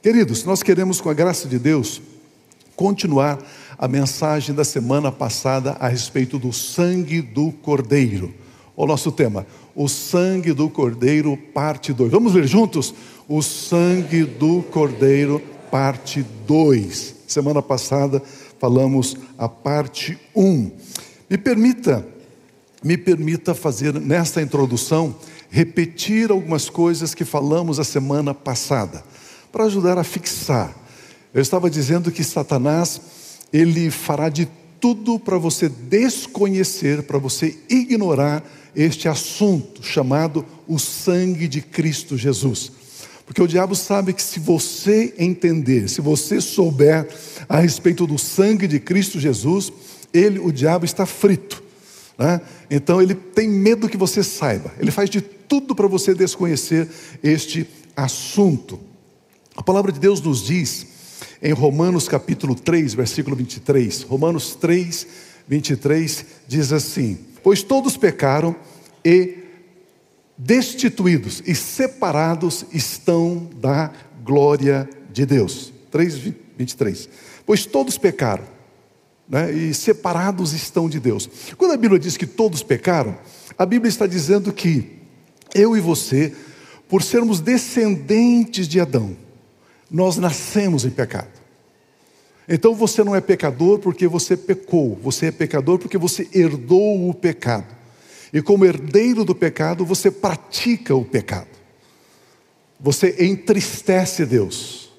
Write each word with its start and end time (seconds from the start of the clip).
Queridos, 0.00 0.44
nós 0.44 0.62
queremos, 0.62 1.00
com 1.00 1.10
a 1.10 1.14
graça 1.14 1.48
de 1.48 1.58
Deus, 1.58 2.00
continuar 2.76 3.38
a 3.76 3.88
mensagem 3.88 4.54
da 4.54 4.64
semana 4.64 5.10
passada 5.10 5.72
a 5.80 5.88
respeito 5.88 6.38
do 6.38 6.52
sangue 6.52 7.20
do 7.20 7.50
Cordeiro. 7.50 8.32
O 8.76 8.86
nosso 8.86 9.10
tema, 9.10 9.44
o 9.74 9.88
sangue 9.88 10.52
do 10.52 10.70
Cordeiro, 10.70 11.36
parte 11.52 11.92
2. 11.92 12.12
Vamos 12.12 12.34
ler 12.34 12.46
juntos? 12.46 12.94
O 13.28 13.42
sangue 13.42 14.22
do 14.22 14.62
Cordeiro, 14.62 15.42
parte 15.68 16.24
2. 16.46 17.16
Semana 17.26 17.60
passada 17.60 18.22
falamos 18.60 19.16
a 19.36 19.48
parte 19.48 20.16
1. 20.32 20.44
Um. 20.44 20.70
Me 21.28 21.36
permita, 21.36 22.06
me 22.84 22.96
permita 22.96 23.52
fazer 23.52 23.94
nesta 23.94 24.40
introdução 24.40 25.16
repetir 25.50 26.30
algumas 26.30 26.68
coisas 26.68 27.14
que 27.14 27.24
falamos 27.24 27.78
a 27.78 27.84
semana 27.84 28.34
passada, 28.34 29.02
para 29.50 29.64
ajudar 29.64 29.98
a 29.98 30.04
fixar. 30.04 30.74
Eu 31.32 31.42
estava 31.42 31.70
dizendo 31.70 32.10
que 32.10 32.24
Satanás, 32.24 33.00
ele 33.52 33.90
fará 33.90 34.28
de 34.28 34.48
tudo 34.80 35.18
para 35.18 35.38
você 35.38 35.68
desconhecer, 35.68 37.02
para 37.02 37.18
você 37.18 37.56
ignorar 37.68 38.44
este 38.74 39.08
assunto 39.08 39.82
chamado 39.82 40.44
o 40.66 40.78
sangue 40.78 41.48
de 41.48 41.60
Cristo 41.60 42.16
Jesus. 42.16 42.72
Porque 43.26 43.42
o 43.42 43.46
diabo 43.46 43.74
sabe 43.74 44.12
que 44.12 44.22
se 44.22 44.40
você 44.40 45.14
entender, 45.18 45.88
se 45.88 46.00
você 46.00 46.40
souber 46.40 47.06
a 47.48 47.58
respeito 47.60 48.06
do 48.06 48.16
sangue 48.16 48.66
de 48.66 48.80
Cristo 48.80 49.20
Jesus, 49.20 49.70
ele, 50.14 50.38
o 50.38 50.50
diabo, 50.50 50.84
está 50.84 51.04
frito. 51.04 51.62
Né? 52.16 52.40
Então 52.70 53.02
ele 53.02 53.14
tem 53.14 53.48
medo 53.48 53.88
que 53.88 53.96
você 53.96 54.22
saiba. 54.22 54.72
Ele 54.78 54.90
faz 54.90 55.10
de 55.10 55.20
tudo 55.20 55.74
para 55.74 55.86
você 55.86 56.14
desconhecer 56.14 56.88
este 57.22 57.66
assunto. 57.94 58.80
A 59.58 59.62
palavra 59.62 59.90
de 59.90 59.98
Deus 59.98 60.20
nos 60.20 60.46
diz 60.46 60.86
em 61.42 61.52
Romanos 61.52 62.08
capítulo 62.08 62.54
3, 62.54 62.94
versículo 62.94 63.34
23. 63.34 64.02
Romanos 64.02 64.54
3, 64.54 65.04
23 65.48 66.24
diz 66.46 66.72
assim: 66.72 67.18
Pois 67.42 67.64
todos 67.64 67.96
pecaram 67.96 68.54
e 69.04 69.36
destituídos 70.36 71.42
e 71.44 71.56
separados 71.56 72.66
estão 72.72 73.50
da 73.60 73.92
glória 74.24 74.88
de 75.12 75.26
Deus. 75.26 75.72
3, 75.90 76.34
23. 76.56 77.08
Pois 77.44 77.66
todos 77.66 77.98
pecaram 77.98 78.44
né, 79.28 79.52
e 79.52 79.74
separados 79.74 80.52
estão 80.52 80.88
de 80.88 81.00
Deus. 81.00 81.28
Quando 81.56 81.72
a 81.72 81.76
Bíblia 81.76 81.98
diz 81.98 82.16
que 82.16 82.28
todos 82.28 82.62
pecaram, 82.62 83.18
a 83.58 83.66
Bíblia 83.66 83.88
está 83.88 84.06
dizendo 84.06 84.52
que 84.52 85.00
eu 85.52 85.76
e 85.76 85.80
você, 85.80 86.32
por 86.88 87.02
sermos 87.02 87.40
descendentes 87.40 88.68
de 88.68 88.78
Adão, 88.78 89.16
nós 89.90 90.16
nascemos 90.16 90.84
em 90.84 90.90
pecado. 90.90 91.28
Então 92.48 92.74
você 92.74 93.04
não 93.04 93.14
é 93.14 93.20
pecador 93.20 93.78
porque 93.78 94.06
você 94.06 94.36
pecou, 94.36 94.98
você 95.02 95.26
é 95.26 95.30
pecador 95.30 95.78
porque 95.78 95.98
você 95.98 96.28
herdou 96.32 97.08
o 97.08 97.14
pecado. 97.14 97.76
E 98.32 98.42
como 98.42 98.64
herdeiro 98.64 99.24
do 99.24 99.34
pecado, 99.34 99.84
você 99.84 100.10
pratica 100.10 100.94
o 100.94 101.04
pecado. 101.04 101.48
Você 102.80 103.16
entristece 103.18 104.24
Deus. 104.24 104.90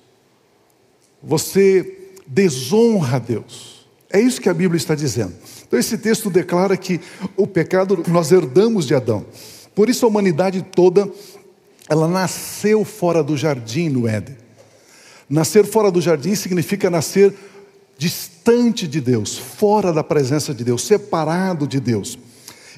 Você 1.21 2.11
desonra 2.25 3.19
Deus. 3.19 3.87
É 4.11 4.19
isso 4.19 4.41
que 4.41 4.49
a 4.49 4.53
Bíblia 4.53 4.77
está 4.77 4.95
dizendo. 4.95 5.33
Então, 5.67 5.79
esse 5.79 5.97
texto 5.97 6.29
declara 6.29 6.75
que 6.75 6.99
o 7.37 7.45
pecado 7.45 8.03
nós 8.07 8.31
herdamos 8.31 8.87
de 8.87 8.95
Adão. 8.95 9.25
Por 9.75 9.87
isso, 9.87 10.05
a 10.05 10.09
humanidade 10.09 10.63
toda, 10.63 11.09
ela 11.87 12.07
nasceu 12.07 12.83
fora 12.83 13.23
do 13.23 13.37
jardim 13.37 13.87
no 13.87 14.07
Éden. 14.07 14.35
Nascer 15.29 15.65
fora 15.65 15.91
do 15.91 16.01
jardim 16.01 16.33
significa 16.33 16.89
nascer 16.89 17.33
distante 17.97 18.87
de 18.87 18.99
Deus, 18.99 19.37
fora 19.37 19.93
da 19.93 20.03
presença 20.03 20.53
de 20.53 20.63
Deus, 20.63 20.83
separado 20.83 21.67
de 21.67 21.79
Deus. 21.79 22.17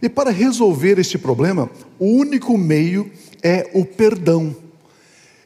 E 0.02 0.10
para 0.10 0.32
resolver 0.32 1.00
este 1.00 1.18
problema, 1.18 1.70
o 2.00 2.08
único 2.08 2.58
meio 2.58 3.10
é 3.42 3.70
o 3.74 3.86
perdão. 3.86 4.56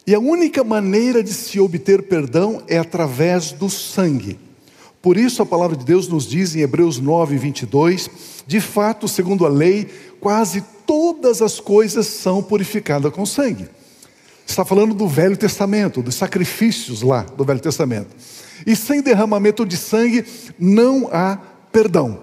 E 0.07 0.16
a 0.16 0.19
única 0.19 0.63
maneira 0.63 1.21
de 1.21 1.33
se 1.33 1.59
obter 1.59 2.03
perdão 2.03 2.63
é 2.67 2.77
através 2.77 3.51
do 3.51 3.69
sangue. 3.69 4.39
Por 5.01 5.17
isso 5.17 5.41
a 5.41 5.45
palavra 5.45 5.75
de 5.75 5.85
Deus 5.85 6.07
nos 6.07 6.25
diz 6.25 6.55
em 6.55 6.61
Hebreus 6.61 6.99
9, 6.99 7.37
22, 7.37 8.09
de 8.47 8.59
fato, 8.59 9.07
segundo 9.07 9.45
a 9.45 9.49
lei, 9.49 9.87
quase 10.19 10.63
todas 10.87 11.41
as 11.41 11.59
coisas 11.59 12.07
são 12.07 12.41
purificadas 12.41 13.13
com 13.13 13.25
sangue. 13.25 13.67
Está 14.45 14.63
falando 14.63 14.94
do 14.94 15.07
Velho 15.07 15.35
Testamento, 15.35 16.01
dos 16.01 16.16
sacrifícios 16.16 17.01
lá 17.01 17.23
do 17.23 17.44
Velho 17.44 17.59
Testamento. 17.59 18.16
E 18.66 18.75
sem 18.75 19.01
derramamento 19.01 19.66
de 19.66 19.75
sangue 19.75 20.25
não 20.57 21.09
há 21.11 21.38
perdão. 21.72 22.22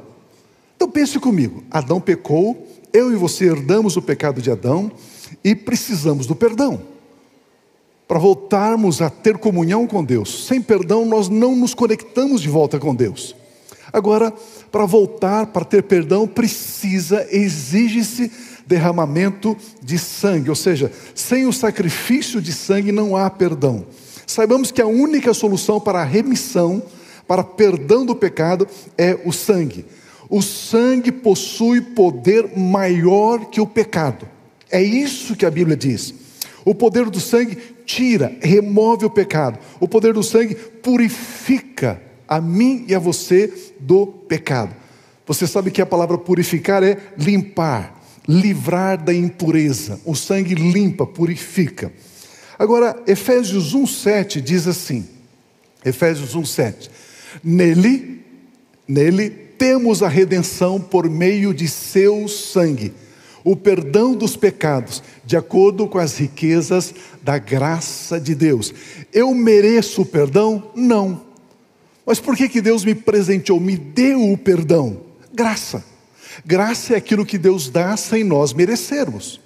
Então 0.77 0.89
pense 0.89 1.19
comigo: 1.19 1.63
Adão 1.71 2.01
pecou, 2.01 2.67
eu 2.93 3.13
e 3.13 3.17
você 3.17 3.47
herdamos 3.47 3.97
o 3.97 4.03
pecado 4.03 4.41
de 4.41 4.51
Adão 4.51 4.91
e 5.43 5.55
precisamos 5.55 6.27
do 6.27 6.35
perdão 6.35 6.93
para 8.13 8.19
voltarmos 8.19 9.01
a 9.01 9.09
ter 9.09 9.39
comunhão 9.39 9.87
com 9.87 10.05
Deus. 10.05 10.47
Sem 10.47 10.61
perdão, 10.61 11.07
nós 11.07 11.31
não 11.31 11.57
nos 11.57 11.73
conectamos 11.73 12.43
de 12.43 12.49
volta 12.49 12.79
com 12.79 12.95
Deus. 12.95 13.35
Agora, 13.91 14.31
para 14.71 14.85
voltar, 14.85 15.47
para 15.47 15.65
ter 15.65 15.83
perdão, 15.83 16.27
precisa, 16.29 17.27
exige-se 17.31 18.31
derramamento 18.67 19.57
de 19.83 19.99
sangue, 19.99 20.51
ou 20.51 20.57
seja, 20.57 20.91
sem 21.15 21.47
o 21.47 21.53
sacrifício 21.53 22.41
de 22.41 22.53
sangue 22.53 22.93
não 22.93 23.17
há 23.17 23.29
perdão. 23.29 23.87
Saibamos 24.27 24.71
que 24.71 24.81
a 24.81 24.87
única 24.87 25.35
solução 25.35 25.81
para 25.81 26.01
a 26.01 26.05
remissão, 26.05 26.83
para 27.27 27.45
perdão 27.45 28.07
do 28.07 28.15
pecado, 28.15 28.67
é 28.97 29.19
o 29.25 29.33
sangue. 29.33 29.85
O 30.29 30.41
sangue 30.41 31.13
possui 31.13 31.81
poder 31.81 32.57
maior 32.57 33.47
que 33.47 33.61
o 33.61 33.67
pecado. 33.67 34.27
É 34.71 34.83
isso 34.83 35.37
que 35.37 35.45
a 35.45 35.51
Bíblia 35.51 35.77
diz. 35.77 36.15
O 36.65 36.75
poder 36.75 37.11
do 37.11 37.21
sangue 37.21 37.59
tira, 37.85 38.35
remove 38.41 39.05
o 39.05 39.11
pecado. 39.11 39.59
O 39.79 39.87
poder 39.87 40.15
do 40.15 40.23
sangue 40.23 40.55
purifica 40.55 42.01
a 42.27 42.41
mim 42.41 42.85
e 42.89 42.95
a 42.95 42.99
você 42.99 43.53
do 43.79 44.07
pecado. 44.07 44.75
Você 45.27 45.47
sabe 45.47 45.71
que 45.71 45.83
a 45.83 45.87
palavra 45.87 46.17
purificar 46.17 46.83
é 46.83 46.97
limpar, 47.19 48.02
livrar 48.29 49.03
da 49.03 49.13
impureza. 49.13 50.01
O 50.05 50.15
sangue 50.15 50.55
limpa, 50.55 51.07
purifica. 51.07 51.93
Agora, 52.59 53.01
Efésios 53.07 53.75
1:7 53.75 54.41
diz 54.41 54.67
assim: 54.67 55.07
Efésios 55.85 56.35
1:7. 56.35 56.91
Nele, 57.43 58.21
nele 58.87 59.31
temos 59.31 60.03
a 60.03 60.09
redenção 60.09 60.81
por 60.81 61.09
meio 61.09 61.55
de 61.55 61.69
seu 61.69 62.29
sangue 62.29 62.93
o 63.45 63.57
perdão 63.57 64.15
dos 64.15 64.37
pecados, 64.37 65.03
de 65.25 65.37
acordo 65.37 65.87
com 65.89 65.99
as 65.99 66.17
riquezas 66.17 66.95
da 67.23 67.39
graça 67.39 68.21
de 68.21 68.35
Deus. 68.35 68.73
Eu 69.13 69.35
mereço 69.35 70.03
o 70.03 70.07
perdão? 70.07 70.71
Não. 70.75 71.23
Mas 72.05 72.21
por 72.21 72.37
que, 72.37 72.49
que 72.49 72.61
Deus 72.61 72.85
me 72.85 72.95
presenteou, 72.95 73.61
me 73.61 73.77
deu 73.77 74.33
o 74.33 74.39
perdão? 74.39 75.01
Graça. 75.33 75.85
Graça 76.45 76.95
é 76.95 76.97
aquilo 76.97 77.27
que 77.27 77.39
Deus 77.39 77.69
dá 77.69 77.97
sem 77.97 78.25
nós 78.25 78.53
merecermos. 78.53 79.41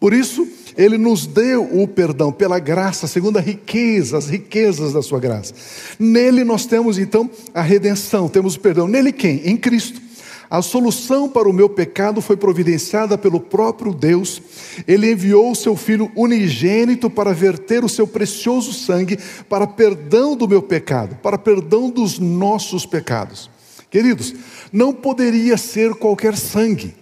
Por 0.00 0.14
isso, 0.14 0.48
Ele 0.78 0.96
nos 0.96 1.26
deu 1.26 1.62
o 1.62 1.86
perdão 1.86 2.32
pela 2.32 2.58
graça, 2.58 3.06
segundo 3.06 3.36
a 3.36 3.40
riqueza, 3.40 4.16
as 4.16 4.28
riquezas 4.28 4.94
da 4.94 5.02
Sua 5.02 5.20
graça. 5.20 5.52
Nele 5.98 6.42
nós 6.42 6.64
temos 6.64 6.98
então 6.98 7.30
a 7.52 7.60
redenção, 7.60 8.26
temos 8.26 8.54
o 8.54 8.60
perdão. 8.60 8.88
Nele 8.88 9.12
quem? 9.12 9.42
Em 9.44 9.56
Cristo. 9.58 10.00
A 10.48 10.62
solução 10.62 11.28
para 11.28 11.48
o 11.48 11.52
meu 11.52 11.68
pecado 11.68 12.20
foi 12.20 12.36
providenciada 12.36 13.16
pelo 13.16 13.38
próprio 13.38 13.94
Deus. 13.94 14.42
Ele 14.88 15.12
enviou 15.12 15.52
o 15.52 15.54
seu 15.54 15.76
Filho 15.76 16.10
unigênito 16.16 17.08
para 17.08 17.32
verter 17.32 17.84
o 17.84 17.88
seu 17.88 18.04
precioso 18.04 18.72
sangue 18.72 19.16
para 19.48 19.64
perdão 19.64 20.34
do 20.34 20.48
meu 20.48 20.60
pecado, 20.60 21.14
para 21.22 21.38
perdão 21.38 21.88
dos 21.88 22.18
nossos 22.18 22.84
pecados. 22.84 23.48
Queridos, 23.90 24.34
não 24.72 24.92
poderia 24.92 25.56
ser 25.56 25.94
qualquer 25.94 26.36
sangue. 26.36 26.94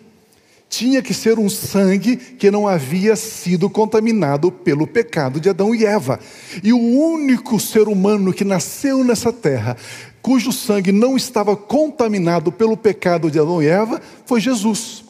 Tinha 0.70 1.00
que 1.00 1.14
ser 1.14 1.38
um 1.38 1.48
sangue 1.48 2.16
que 2.16 2.50
não 2.50 2.68
havia 2.68 3.16
sido 3.16 3.70
contaminado 3.70 4.52
pelo 4.52 4.86
pecado 4.86 5.40
de 5.40 5.48
Adão 5.48 5.74
e 5.74 5.84
Eva. 5.84 6.20
E 6.62 6.72
o 6.72 6.78
único 6.78 7.58
ser 7.58 7.88
humano 7.88 8.32
que 8.32 8.44
nasceu 8.44 9.02
nessa 9.02 9.32
terra 9.32 9.76
cujo 10.20 10.52
sangue 10.52 10.92
não 10.92 11.16
estava 11.16 11.56
contaminado 11.56 12.52
pelo 12.52 12.76
pecado 12.76 13.30
de 13.30 13.38
Adão 13.38 13.62
e 13.62 13.66
Eva, 13.66 14.00
foi 14.26 14.40
Jesus. 14.40 15.04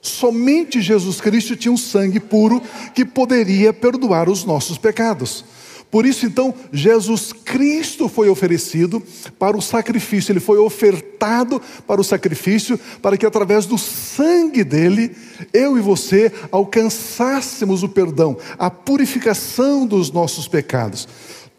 Somente 0.00 0.80
Jesus 0.80 1.20
Cristo 1.20 1.56
tinha 1.56 1.72
um 1.72 1.76
sangue 1.76 2.20
puro 2.20 2.62
que 2.94 3.04
poderia 3.04 3.72
perdoar 3.72 4.28
os 4.28 4.44
nossos 4.44 4.78
pecados. 4.78 5.44
Por 5.92 6.06
isso, 6.06 6.24
então, 6.24 6.54
Jesus 6.72 7.34
Cristo 7.34 8.08
foi 8.08 8.30
oferecido 8.30 9.02
para 9.38 9.54
o 9.54 9.60
sacrifício, 9.60 10.32
ele 10.32 10.40
foi 10.40 10.56
ofertado 10.56 11.60
para 11.86 12.00
o 12.00 12.04
sacrifício, 12.04 12.80
para 13.02 13.18
que 13.18 13.26
através 13.26 13.66
do 13.66 13.76
sangue 13.76 14.64
dele, 14.64 15.14
eu 15.52 15.76
e 15.76 15.82
você 15.82 16.32
alcançássemos 16.50 17.82
o 17.82 17.90
perdão, 17.90 18.38
a 18.58 18.70
purificação 18.70 19.86
dos 19.86 20.10
nossos 20.10 20.48
pecados. 20.48 21.06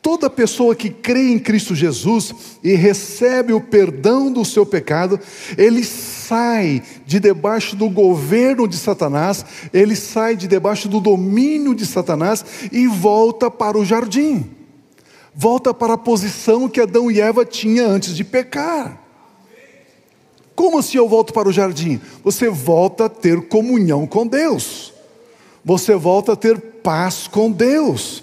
Toda 0.04 0.30
pessoa 0.30 0.76
que 0.76 0.90
crê 0.90 1.32
em 1.32 1.40
Cristo 1.40 1.74
Jesus 1.74 2.36
e 2.62 2.76
recebe 2.76 3.54
o 3.54 3.62
perdão 3.62 4.30
do 4.30 4.44
seu 4.44 4.66
pecado, 4.66 5.18
ele 5.58 5.82
sai 5.82 6.84
de 7.06 7.22
debaixo 7.22 7.74
do 7.74 7.90
governo 7.90 8.68
de 8.68 8.76
Satanás, 8.76 9.46
ele 9.72 9.96
sai 9.96 10.36
de 10.36 10.46
debaixo 10.46 10.90
do 10.90 11.00
domínio 11.00 11.74
de 11.74 11.86
Satanás 11.86 12.44
e 12.70 12.86
volta 12.86 13.50
para 13.50 13.78
o 13.78 13.86
jardim. 13.86 14.52
Volta 15.34 15.74
para 15.74 15.94
a 15.94 15.98
posição 15.98 16.68
que 16.68 16.82
Adão 16.82 17.10
e 17.10 17.22
Eva 17.22 17.46
tinham 17.46 17.90
antes 17.90 18.14
de 18.14 18.26
pecar. 18.26 19.02
Como 20.54 20.80
assim 20.80 20.98
eu 20.98 21.08
volto 21.08 21.32
para 21.32 21.48
o 21.48 21.54
jardim? 21.54 22.02
Você 22.26 22.50
volta 22.50 23.06
a 23.06 23.10
ter 23.10 23.48
comunhão 23.48 24.06
com 24.06 24.28
Deus. 24.28 24.94
Você 25.64 25.96
volta 25.96 26.34
a 26.34 26.36
ter 26.36 26.60
paz 26.60 27.26
com 27.26 27.50
Deus. 27.50 28.22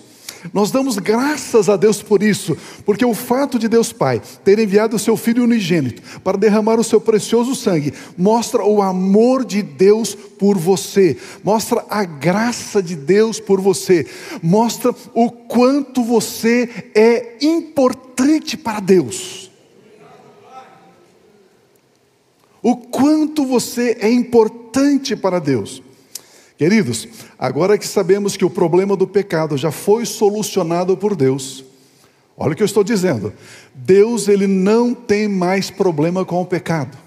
Nós 0.53 0.71
damos 0.71 0.99
graças 0.99 1.69
a 1.69 1.77
Deus 1.77 2.03
por 2.03 2.23
isso, 2.23 2.57
porque 2.85 3.05
o 3.05 3.15
fato 3.15 3.59
de 3.59 3.69
Deus 3.69 3.93
Pai 3.93 4.21
ter 4.45 4.59
enviado 4.59 4.97
o 4.97 4.99
seu 4.99 5.17
Filho 5.17 5.45
unigênito 5.45 6.03
para 6.21 6.39
derramar 6.39 6.81
o 6.81 6.85
seu 6.85 7.01
precioso 7.01 7.55
sangue 7.55 7.93
mostra 8.17 8.65
o 8.65 8.81
amor 8.81 9.45
de 9.45 9.63
Deus 9.63 10.15
por 10.15 10.57
você, 10.57 11.17
mostra 11.45 11.85
a 11.91 12.05
graça 12.05 12.83
de 12.83 12.97
Deus 12.97 13.39
por 13.39 13.61
você, 13.61 14.07
mostra 14.43 14.95
o 15.15 15.31
quanto 15.31 16.03
você 16.03 16.69
é 16.95 17.37
importante 17.43 18.57
para 18.57 18.81
Deus. 18.81 19.51
O 22.63 22.77
quanto 22.77 23.47
você 23.47 23.97
é 24.01 24.11
importante 24.11 25.17
para 25.17 25.39
Deus. 25.39 25.83
Queridos, 26.61 27.09
agora 27.39 27.79
que 27.79 27.89
sabemos 27.89 28.37
que 28.37 28.45
o 28.45 28.51
problema 28.51 28.95
do 28.95 29.07
pecado 29.07 29.57
já 29.57 29.71
foi 29.71 30.05
solucionado 30.05 30.95
por 30.95 31.17
Deus, 31.17 31.65
olha 32.37 32.53
o 32.53 32.55
que 32.55 32.63
eu 32.63 32.67
estou 32.67 32.85
dizendo. 32.85 33.33
Deus 33.75 34.29
ele 34.29 34.47
não 34.47 34.95
tem 34.95 35.27
mais 35.27 35.71
problema 35.71 36.23
com 36.23 36.39
o 36.43 36.45
pecado. 36.45 36.99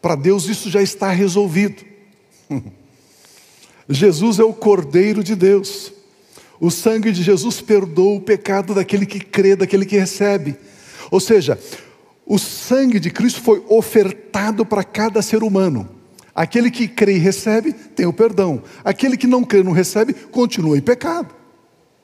Para 0.00 0.14
Deus 0.14 0.46
isso 0.46 0.70
já 0.70 0.80
está 0.80 1.10
resolvido. 1.10 1.82
Jesus 3.90 4.38
é 4.38 4.44
o 4.44 4.52
Cordeiro 4.52 5.24
de 5.24 5.34
Deus. 5.34 5.92
O 6.60 6.70
sangue 6.70 7.10
de 7.10 7.24
Jesus 7.24 7.60
perdoa 7.60 8.14
o 8.14 8.20
pecado 8.20 8.74
daquele 8.74 9.06
que 9.06 9.18
crê, 9.18 9.56
daquele 9.56 9.84
que 9.84 9.98
recebe. 9.98 10.54
Ou 11.10 11.18
seja, 11.18 11.58
o 12.24 12.38
sangue 12.38 13.00
de 13.00 13.10
Cristo 13.10 13.42
foi 13.42 13.64
ofertado 13.68 14.64
para 14.64 14.84
cada 14.84 15.20
ser 15.20 15.42
humano. 15.42 15.95
Aquele 16.36 16.70
que 16.70 16.86
crê 16.86 17.14
e 17.14 17.18
recebe, 17.18 17.72
tem 17.72 18.04
o 18.04 18.12
perdão. 18.12 18.62
Aquele 18.84 19.16
que 19.16 19.26
não 19.26 19.42
crê 19.42 19.60
e 19.60 19.64
não 19.64 19.72
recebe, 19.72 20.12
continua 20.12 20.76
em 20.76 20.82
pecado. 20.82 21.34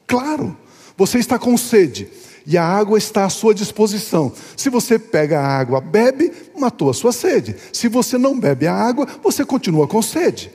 Claro, 0.07 0.57
você 0.97 1.19
está 1.19 1.39
com 1.39 1.55
sede 1.59 2.09
e 2.47 2.57
a 2.57 2.65
água 2.65 2.97
está 2.97 3.27
à 3.27 3.29
sua 3.29 3.55
disposição. 3.55 4.33
Se 4.57 4.71
você 4.71 4.99
pega 4.99 5.39
a 5.39 5.47
água, 5.47 5.83
bebe, 5.83 6.33
matou 6.59 6.89
a 6.89 6.95
sua 6.95 7.13
sede. 7.13 7.55
Se 7.75 7.89
você 7.89 8.17
não 8.17 8.41
bebe 8.41 8.67
a 8.67 8.75
água, 8.75 9.07
você 9.23 9.45
continua 9.45 9.87
com 9.87 10.01
sede. 10.01 10.51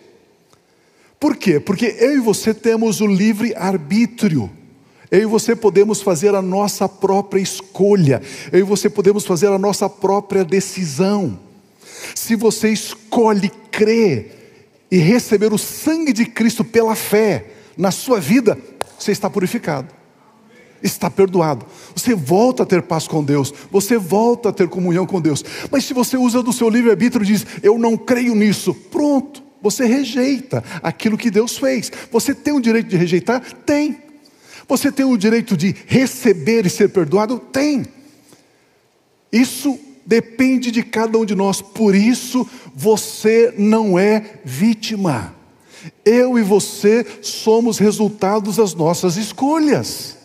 Por 1.19 1.35
quê? 1.35 1.59
Porque 1.59 1.95
eu 2.00 2.15
e 2.15 2.19
você 2.19 2.56
temos 2.56 3.00
o 3.00 3.06
livre 3.06 3.53
arbítrio. 3.56 4.50
Eu 5.12 5.21
e 5.21 5.25
você 5.25 5.56
podemos 5.56 6.01
fazer 6.01 6.33
a 6.33 6.41
nossa 6.41 6.89
própria 6.89 7.39
escolha. 7.39 8.23
Eu 8.51 8.59
e 8.59 8.63
você 8.63 8.89
podemos 8.89 9.23
fazer 9.23 9.47
a 9.47 9.59
nossa 9.59 9.88
própria 9.88 10.44
decisão. 10.44 11.45
Se 12.15 12.35
você 12.35 12.69
escolhe 12.69 13.49
crer 13.71 14.85
e 14.89 14.97
receber 14.97 15.53
o 15.53 15.57
sangue 15.57 16.13
de 16.13 16.25
Cristo 16.25 16.63
pela 16.63 16.95
fé 16.95 17.45
na 17.77 17.91
sua 17.91 18.19
vida, 18.19 18.57
você 18.97 19.11
está 19.11 19.29
purificado. 19.29 19.95
Está 20.81 21.09
perdoado. 21.09 21.65
Você 21.95 22.13
volta 22.13 22.63
a 22.63 22.65
ter 22.65 22.83
paz 22.83 23.07
com 23.07 23.23
Deus. 23.23 23.53
Você 23.71 23.97
volta 23.97 24.49
a 24.49 24.53
ter 24.53 24.67
comunhão 24.67 25.05
com 25.05 25.19
Deus. 25.19 25.43
Mas 25.71 25.85
se 25.85 25.93
você 25.93 26.17
usa 26.17 26.43
do 26.43 26.53
seu 26.53 26.69
livre-arbítrio 26.69 27.23
e 27.23 27.27
diz, 27.27 27.45
eu 27.63 27.77
não 27.77 27.97
creio 27.97 28.35
nisso, 28.35 28.73
pronto. 28.73 29.43
Você 29.61 29.85
rejeita 29.85 30.63
aquilo 30.83 31.17
que 31.17 31.31
Deus 31.31 31.57
fez. 31.57 31.91
Você 32.11 32.33
tem 32.33 32.53
o 32.53 32.61
direito 32.61 32.89
de 32.89 32.95
rejeitar? 32.95 33.41
Tem. 33.65 33.97
Você 34.67 34.91
tem 34.91 35.05
o 35.05 35.17
direito 35.17 35.57
de 35.57 35.75
receber 35.87 36.65
e 36.65 36.69
ser 36.69 36.89
perdoado? 36.89 37.39
Tem. 37.39 37.85
Isso 39.31 39.79
depende 40.07 40.71
de 40.71 40.81
cada 40.81 41.18
um 41.18 41.25
de 41.25 41.36
nós, 41.36 41.62
por 41.62 41.94
isso 41.94 42.48
você 42.74 43.54
não 43.57 44.00
é 44.00 44.39
vítima. 44.45 45.36
Eu 46.06 46.39
e 46.39 46.42
você 46.42 47.06
somos 47.21 47.77
resultados 47.77 48.56
das 48.56 48.74
nossas 48.74 49.18
escolhas. 49.18 50.15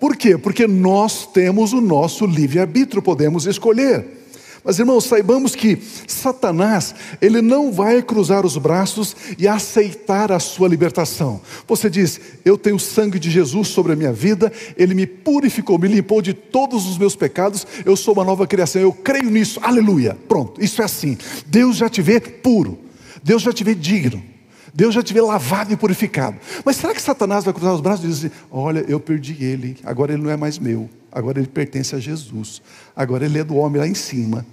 Por 0.00 0.16
quê? 0.16 0.38
Porque 0.38 0.66
nós 0.66 1.26
temos 1.26 1.74
o 1.74 1.80
nosso 1.82 2.24
livre-arbítrio, 2.24 3.02
podemos 3.02 3.46
escolher. 3.46 4.23
Mas 4.64 4.78
irmãos, 4.78 5.04
saibamos 5.04 5.54
que 5.54 5.78
Satanás, 6.06 6.94
ele 7.20 7.42
não 7.42 7.70
vai 7.70 8.00
cruzar 8.02 8.46
os 8.46 8.56
braços 8.56 9.14
e 9.38 9.46
aceitar 9.46 10.32
a 10.32 10.40
sua 10.40 10.66
libertação. 10.66 11.38
Você 11.68 11.90
diz: 11.90 12.18
"Eu 12.46 12.56
tenho 12.56 12.76
o 12.76 12.80
sangue 12.80 13.18
de 13.18 13.30
Jesus 13.30 13.68
sobre 13.68 13.92
a 13.92 13.96
minha 13.96 14.12
vida, 14.12 14.50
ele 14.74 14.94
me 14.94 15.06
purificou, 15.06 15.78
me 15.78 15.86
limpou 15.86 16.22
de 16.22 16.32
todos 16.32 16.86
os 16.86 16.96
meus 16.96 17.14
pecados, 17.14 17.66
eu 17.84 17.94
sou 17.94 18.14
uma 18.14 18.24
nova 18.24 18.46
criação, 18.46 18.80
eu 18.80 18.92
creio 18.92 19.28
nisso". 19.28 19.60
Aleluia. 19.62 20.16
Pronto, 20.26 20.64
isso 20.64 20.80
é 20.80 20.86
assim. 20.86 21.18
Deus 21.46 21.76
já 21.76 21.90
te 21.90 22.00
vê 22.00 22.18
puro. 22.18 22.78
Deus 23.22 23.42
já 23.42 23.52
te 23.52 23.62
vê 23.62 23.74
digno. 23.74 24.22
Deus 24.72 24.94
já 24.94 25.02
te 25.02 25.12
vê 25.12 25.20
lavado 25.20 25.72
e 25.72 25.76
purificado. 25.76 26.36
Mas 26.64 26.76
será 26.76 26.94
que 26.94 27.02
Satanás 27.02 27.44
vai 27.44 27.52
cruzar 27.52 27.74
os 27.74 27.80
braços 27.82 28.04
e 28.04 28.08
dizer: 28.08 28.32
Olha, 28.50 28.84
eu 28.88 28.98
perdi 28.98 29.36
ele, 29.44 29.76
agora 29.84 30.14
ele 30.14 30.22
não 30.22 30.30
é 30.30 30.36
mais 30.36 30.58
meu, 30.58 30.88
agora 31.12 31.38
ele 31.38 31.46
pertence 31.46 31.94
a 31.94 32.00
Jesus, 32.00 32.60
agora 32.96 33.24
ele 33.26 33.38
é 33.38 33.44
do 33.44 33.56
homem 33.56 33.78
lá 33.78 33.86
em 33.86 33.94
cima. 33.94 34.44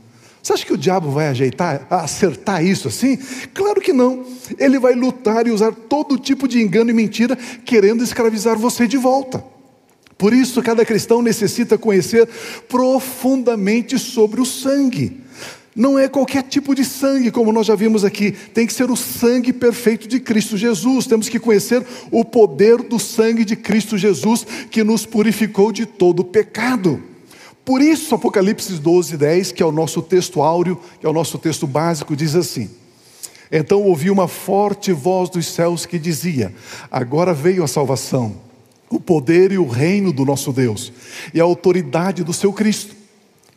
Você 0.41 0.53
acha 0.53 0.65
que 0.65 0.73
o 0.73 0.77
diabo 0.77 1.11
vai 1.11 1.27
ajeitar, 1.27 1.85
acertar 1.89 2.65
isso 2.65 2.87
assim? 2.87 3.17
Claro 3.53 3.79
que 3.79 3.93
não. 3.93 4.25
Ele 4.57 4.79
vai 4.79 4.95
lutar 4.95 5.45
e 5.45 5.51
usar 5.51 5.71
todo 5.71 6.17
tipo 6.17 6.47
de 6.47 6.59
engano 6.61 6.89
e 6.89 6.93
mentira, 6.93 7.37
querendo 7.63 8.03
escravizar 8.03 8.57
você 8.57 8.87
de 8.87 8.97
volta. 8.97 9.43
Por 10.17 10.33
isso, 10.33 10.61
cada 10.61 10.85
cristão 10.85 11.21
necessita 11.21 11.77
conhecer 11.77 12.27
profundamente 12.67 13.99
sobre 13.99 14.41
o 14.41 14.45
sangue. 14.45 15.21
Não 15.75 15.97
é 15.97 16.07
qualquer 16.07 16.43
tipo 16.43 16.75
de 16.75 16.83
sangue, 16.83 17.31
como 17.31 17.51
nós 17.51 17.67
já 17.67 17.75
vimos 17.75 18.03
aqui, 18.03 18.31
tem 18.31 18.67
que 18.67 18.73
ser 18.73 18.91
o 18.91 18.95
sangue 18.95 19.53
perfeito 19.53 20.07
de 20.07 20.19
Cristo 20.19 20.57
Jesus. 20.57 21.07
Temos 21.07 21.29
que 21.29 21.39
conhecer 21.39 21.85
o 22.11 22.25
poder 22.25 22.77
do 22.83 22.99
sangue 22.99 23.45
de 23.45 23.55
Cristo 23.55 23.97
Jesus, 23.97 24.45
que 24.69 24.83
nos 24.83 25.05
purificou 25.05 25.71
de 25.71 25.85
todo 25.85 26.25
pecado. 26.25 27.10
Por 27.63 27.81
isso, 27.81 28.15
Apocalipse 28.15 28.73
12, 28.73 29.17
10, 29.17 29.51
que 29.51 29.61
é 29.61 29.65
o 29.65 29.71
nosso 29.71 30.01
texto 30.01 30.41
áureo, 30.41 30.79
que 30.99 31.05
é 31.05 31.09
o 31.09 31.13
nosso 31.13 31.37
texto 31.37 31.67
básico, 31.67 32.15
diz 32.15 32.35
assim: 32.35 32.69
Então 33.51 33.83
ouvi 33.83 34.09
uma 34.09 34.27
forte 34.27 34.91
voz 34.91 35.29
dos 35.29 35.45
céus 35.45 35.85
que 35.85 35.99
dizia: 35.99 36.53
Agora 36.89 37.33
veio 37.33 37.63
a 37.63 37.67
salvação, 37.67 38.35
o 38.89 38.99
poder 38.99 39.51
e 39.51 39.57
o 39.57 39.67
reino 39.67 40.11
do 40.11 40.25
nosso 40.25 40.51
Deus, 40.51 40.91
e 41.33 41.39
a 41.39 41.43
autoridade 41.43 42.23
do 42.23 42.33
seu 42.33 42.51
Cristo 42.51 43.00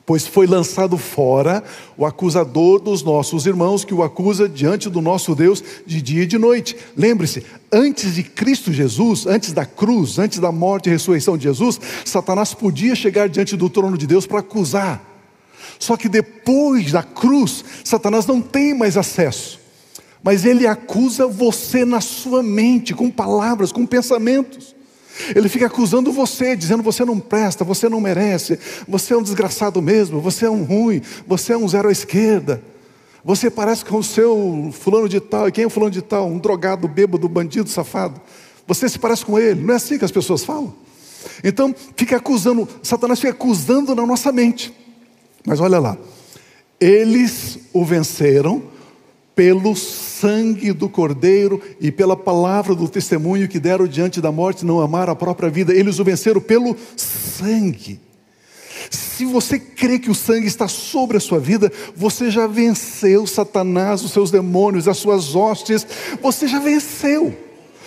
Pois 0.06 0.26
foi 0.26 0.46
lançado 0.46 0.98
fora 0.98 1.64
o 1.96 2.04
acusador 2.04 2.78
dos 2.78 3.02
nossos 3.02 3.46
irmãos, 3.46 3.84
que 3.86 3.94
o 3.94 4.02
acusa 4.02 4.46
diante 4.46 4.90
do 4.90 5.00
nosso 5.00 5.34
Deus 5.34 5.64
de 5.86 6.02
dia 6.02 6.24
e 6.24 6.26
de 6.26 6.36
noite. 6.36 6.76
Lembre-se, 6.94 7.42
antes 7.72 8.14
de 8.14 8.22
Cristo 8.22 8.70
Jesus, 8.70 9.26
antes 9.26 9.52
da 9.52 9.64
cruz, 9.64 10.18
antes 10.18 10.38
da 10.38 10.52
morte 10.52 10.88
e 10.88 10.92
ressurreição 10.92 11.38
de 11.38 11.44
Jesus, 11.44 11.80
Satanás 12.04 12.52
podia 12.52 12.94
chegar 12.94 13.30
diante 13.30 13.56
do 13.56 13.70
trono 13.70 13.96
de 13.96 14.06
Deus 14.06 14.26
para 14.26 14.40
acusar. 14.40 15.02
Só 15.78 15.96
que 15.96 16.08
depois 16.08 16.92
da 16.92 17.02
cruz, 17.02 17.64
Satanás 17.82 18.26
não 18.26 18.42
tem 18.42 18.74
mais 18.74 18.98
acesso. 18.98 19.58
Mas 20.22 20.44
ele 20.44 20.66
acusa 20.66 21.26
você 21.26 21.84
na 21.84 22.00
sua 22.02 22.42
mente, 22.42 22.94
com 22.94 23.10
palavras, 23.10 23.72
com 23.72 23.86
pensamentos. 23.86 24.73
Ele 25.34 25.48
fica 25.48 25.66
acusando 25.66 26.12
você, 26.12 26.56
dizendo 26.56 26.82
você 26.82 27.04
não 27.04 27.20
presta, 27.20 27.64
você 27.64 27.88
não 27.88 28.00
merece, 28.00 28.58
você 28.86 29.14
é 29.14 29.16
um 29.16 29.22
desgraçado 29.22 29.80
mesmo, 29.80 30.20
você 30.20 30.46
é 30.46 30.50
um 30.50 30.64
ruim, 30.64 31.00
você 31.26 31.52
é 31.52 31.56
um 31.56 31.68
zero 31.68 31.88
à 31.88 31.92
esquerda. 31.92 32.62
Você 33.24 33.50
parece 33.50 33.84
com 33.84 33.98
o 33.98 34.04
seu 34.04 34.70
fulano 34.72 35.08
de 35.08 35.18
tal, 35.18 35.48
e 35.48 35.52
quem 35.52 35.64
é 35.64 35.66
o 35.66 35.70
fulano 35.70 35.90
de 35.90 36.02
tal? 36.02 36.28
Um 36.28 36.38
drogado, 36.38 36.86
bêbado, 36.86 37.28
bandido, 37.28 37.70
safado. 37.70 38.20
Você 38.66 38.88
se 38.88 38.98
parece 38.98 39.24
com 39.24 39.38
ele, 39.38 39.62
não 39.62 39.72
é 39.72 39.76
assim 39.76 39.98
que 39.98 40.04
as 40.04 40.10
pessoas 40.10 40.44
falam? 40.44 40.74
Então, 41.42 41.74
fica 41.96 42.16
acusando, 42.16 42.68
Satanás 42.82 43.18
fica 43.18 43.32
acusando 43.32 43.94
na 43.94 44.04
nossa 44.04 44.30
mente. 44.30 44.74
Mas 45.46 45.60
olha 45.60 45.78
lá, 45.78 45.96
eles 46.80 47.58
o 47.72 47.84
venceram 47.84 48.73
pelo 49.34 49.74
sangue 49.74 50.72
do 50.72 50.88
Cordeiro 50.88 51.60
e 51.80 51.90
pela 51.90 52.16
palavra 52.16 52.74
do 52.74 52.88
testemunho 52.88 53.48
que 53.48 53.58
deram 53.58 53.86
diante 53.86 54.20
da 54.20 54.30
morte, 54.30 54.64
não 54.64 54.80
amaram 54.80 55.12
a 55.12 55.16
própria 55.16 55.50
vida, 55.50 55.74
eles 55.74 55.98
o 55.98 56.04
venceram 56.04 56.40
pelo 56.40 56.76
sangue. 56.96 58.00
Se 58.90 59.24
você 59.24 59.58
crê 59.58 59.98
que 59.98 60.10
o 60.10 60.14
sangue 60.14 60.46
está 60.46 60.68
sobre 60.68 61.16
a 61.16 61.20
sua 61.20 61.38
vida, 61.38 61.72
você 61.96 62.30
já 62.30 62.46
venceu 62.46 63.26
Satanás, 63.26 64.02
os 64.02 64.12
seus 64.12 64.30
demônios, 64.30 64.88
as 64.88 64.98
suas 64.98 65.34
hostes, 65.34 65.86
você 66.20 66.46
já 66.46 66.58
venceu. 66.58 67.34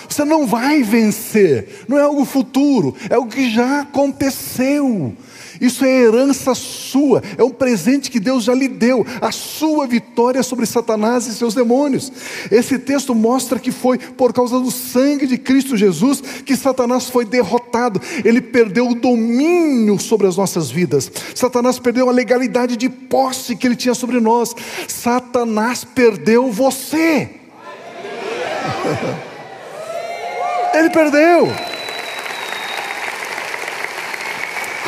Você 0.08 0.24
não 0.24 0.48
vai 0.48 0.84
vencer. 0.84 1.86
Não 1.88 1.98
é 1.98 2.01
algo 2.01 2.24
futuro, 2.24 2.96
é 3.10 3.16
algo 3.16 3.30
que 3.30 3.50
já 3.50 3.82
aconteceu. 3.82 5.13
Isso 5.60 5.86
é 5.86 6.04
herança 6.04 6.54
sua, 6.56 7.22
é 7.38 7.44
um 7.44 7.50
presente 7.50 8.10
que 8.12 8.20
Deus 8.20 8.44
já 8.44 8.54
lhe 8.54 8.68
deu, 8.68 9.06
a 9.22 9.32
sua 9.32 9.88
vitória 9.88 10.44
sobre 10.44 10.66
Satanás 10.66 11.28
e 11.28 11.34
seus 11.34 11.54
demônios. 11.54 12.12
Esse 12.52 12.78
texto 12.80 13.14
mostra 13.14 13.60
que 13.60 13.72
foi 13.72 13.98
por 13.98 14.34
causa 14.34 14.60
do 14.60 14.72
sangue 14.72 15.26
de 15.26 15.38
Cristo 15.38 15.78
Jesus 15.78 16.22
que 16.46 16.56
Satanás 16.56 17.10
foi 17.10 17.26
derrotado, 17.26 18.02
ele 18.24 18.42
perdeu 18.42 18.90
o 18.90 18.96
domínio 18.96 20.00
sobre 20.00 20.28
as 20.28 20.38
nossas 20.38 20.70
vidas, 20.70 21.12
Satanás 21.36 21.80
perdeu 21.80 22.10
a 22.10 22.14
legalidade 22.14 22.78
de 22.78 22.90
posse 22.90 23.56
que 23.56 23.68
ele 23.68 23.76
tinha 23.76 23.94
sobre 23.94 24.20
nós, 24.20 24.56
Satanás 24.88 25.84
perdeu 25.84 26.52
você. 26.52 27.30
Ele 30.74 30.90
perdeu. 30.90 31.48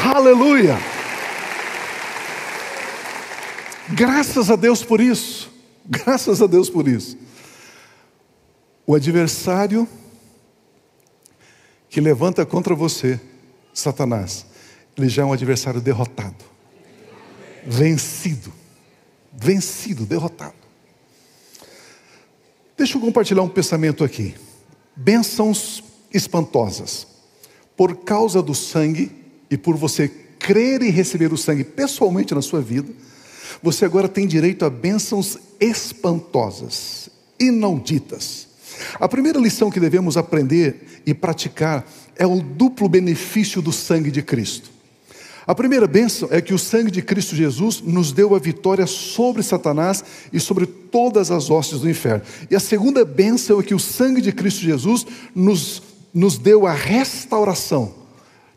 Aleluia! 0.03 0.77
Graças 3.89 4.49
a 4.49 4.55
Deus 4.55 4.83
por 4.83 5.01
isso. 5.01 5.51
Graças 5.85 6.41
a 6.41 6.47
Deus 6.47 6.69
por 6.69 6.87
isso. 6.87 7.17
O 8.85 8.95
adversário 8.95 9.87
que 11.89 11.99
levanta 11.99 12.45
contra 12.45 12.75
você, 12.75 13.19
Satanás, 13.73 14.45
ele 14.97 15.09
já 15.09 15.23
é 15.23 15.25
um 15.25 15.33
adversário 15.33 15.81
derrotado, 15.81 16.45
vencido, 17.65 18.53
vencido, 19.33 20.05
derrotado. 20.05 20.53
Deixa 22.77 22.97
eu 22.97 23.01
compartilhar 23.01 23.41
um 23.41 23.49
pensamento 23.49 24.03
aqui. 24.03 24.35
Bênçãos 24.95 25.83
espantosas. 26.13 27.07
Por 27.75 27.97
causa 27.97 28.41
do 28.41 28.53
sangue, 28.55 29.11
e 29.49 29.57
por 29.57 29.75
você 29.75 30.07
crer 30.39 30.81
e 30.81 30.89
receber 30.89 31.33
o 31.33 31.37
sangue 31.37 31.63
pessoalmente 31.63 32.33
na 32.33 32.41
sua 32.41 32.61
vida, 32.61 32.89
você 33.61 33.85
agora 33.85 34.07
tem 34.07 34.25
direito 34.25 34.63
a 34.63 34.69
bênçãos 34.69 35.37
espantosas, 35.59 37.09
inauditas. 37.39 38.47
A 38.99 39.07
primeira 39.07 39.39
lição 39.39 39.69
que 39.69 39.79
devemos 39.79 40.15
aprender 40.15 41.01
e 41.05 41.13
praticar 41.13 41.85
é 42.15 42.25
o 42.25 42.41
duplo 42.41 42.87
benefício 42.87 43.61
do 43.61 43.71
sangue 43.71 44.11
de 44.11 44.21
Cristo. 44.21 44.69
A 45.49 45.55
primeira 45.55 45.87
bênção 45.87 46.29
é 46.31 46.41
que 46.41 46.53
o 46.53 46.59
sangue 46.59 46.91
de 46.91 47.01
Cristo 47.01 47.35
Jesus 47.35 47.81
nos 47.81 48.11
deu 48.11 48.35
a 48.35 48.39
vitória 48.39 48.85
sobre 48.85 49.41
Satanás 49.41 50.03
e 50.31 50.39
sobre 50.39 50.67
todas 50.67 51.31
as 51.31 51.49
hostes 51.49 51.79
do 51.79 51.89
inferno. 51.89 52.21
E 52.51 52.55
a 52.55 52.59
segunda 52.59 53.03
bênção 53.03 53.59
é 53.59 53.63
que 53.63 53.73
o 53.73 53.79
sangue 53.79 54.21
de 54.21 54.31
Cristo 54.31 54.61
Jesus 54.61 55.07
nos, 55.33 55.81
nos 56.13 56.37
deu 56.37 56.67
a 56.67 56.71
restauração, 56.71 57.95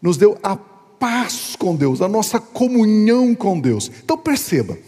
nos 0.03 0.19
deu 0.19 0.39
a 0.43 0.55
paz 1.03 1.57
com 1.59 1.75
Deus, 1.75 2.01
a 2.01 2.07
nossa 2.07 2.39
comunhão 2.39 3.35
com 3.35 3.59
Deus. 3.59 3.91
Então 4.05 4.17
perceba, 4.17 4.79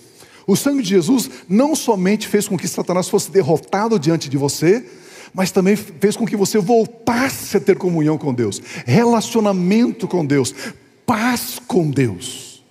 o 0.46 0.54
sangue 0.54 0.80
de 0.80 0.90
Jesus 0.90 1.28
não 1.48 1.74
somente 1.74 2.28
fez 2.28 2.46
com 2.46 2.56
que 2.56 2.68
Satanás 2.68 3.08
fosse 3.08 3.32
derrotado 3.32 3.98
diante 3.98 4.28
de 4.28 4.36
você, 4.36 4.86
mas 5.34 5.50
também 5.50 5.74
fez 5.74 6.16
com 6.16 6.24
que 6.24 6.36
você 6.36 6.56
voltasse 6.56 7.56
a 7.56 7.60
ter 7.60 7.76
comunhão 7.76 8.16
com 8.16 8.32
Deus, 8.32 8.62
relacionamento 8.86 10.06
com 10.06 10.24
Deus, 10.24 10.54
paz 11.04 11.58
com 11.66 11.90
Deus, 11.90 12.64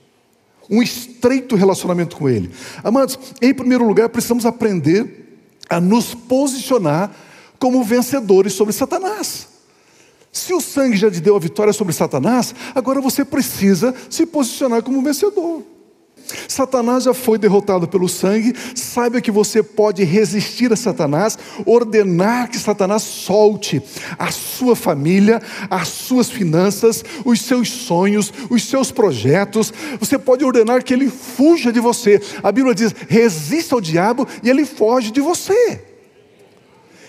um 0.70 0.82
estreito 0.82 1.58
relacionamento 1.58 2.16
com 2.16 2.30
Ele. 2.30 2.50
Amados, 2.82 3.20
em 3.42 3.54
primeiro 3.54 3.86
lugar, 3.86 4.08
precisamos 4.08 4.46
aprender 4.46 5.42
a 5.70 5.82
nos 5.82 6.14
posicionar 6.14 7.14
como 7.60 7.84
vencedores 7.84 8.54
sobre 8.54 8.72
Satanás. 8.72 9.53
Se 10.34 10.52
o 10.52 10.60
sangue 10.60 10.98
já 10.98 11.12
te 11.12 11.22
deu 11.22 11.36
a 11.36 11.40
vitória 11.40 11.72
sobre 11.72 11.94
Satanás, 11.94 12.56
agora 12.74 13.00
você 13.00 13.24
precisa 13.24 13.94
se 14.10 14.26
posicionar 14.26 14.82
como 14.82 15.04
vencedor. 15.04 15.62
Satanás 16.48 17.04
já 17.04 17.14
foi 17.14 17.38
derrotado 17.38 17.88
pelo 17.88 18.10
sangue, 18.10 18.56
saiba 18.74 19.22
que 19.22 19.30
você 19.30 19.62
pode 19.62 20.04
resistir 20.04 20.74
a 20.74 20.76
Satanás, 20.76 21.38
ordenar 21.68 22.50
que 22.50 22.58
Satanás 22.58 23.04
solte 23.04 23.80
a 24.18 24.32
sua 24.32 24.76
família, 24.76 25.40
as 25.70 25.90
suas 25.90 26.32
finanças, 26.32 27.04
os 27.24 27.40
seus 27.42 27.70
sonhos, 27.70 28.34
os 28.50 28.64
seus 28.68 28.92
projetos. 28.92 29.72
Você 30.00 30.18
pode 30.18 30.44
ordenar 30.44 30.84
que 30.84 30.96
ele 30.96 31.10
fuja 31.10 31.72
de 31.72 31.80
você. 31.80 32.20
A 32.42 32.52
Bíblia 32.52 32.74
diz: 32.74 32.92
resista 33.08 33.76
ao 33.76 33.82
diabo 33.82 34.28
e 34.42 34.50
ele 34.50 34.66
foge 34.66 35.12
de 35.12 35.22
você. 35.22 35.93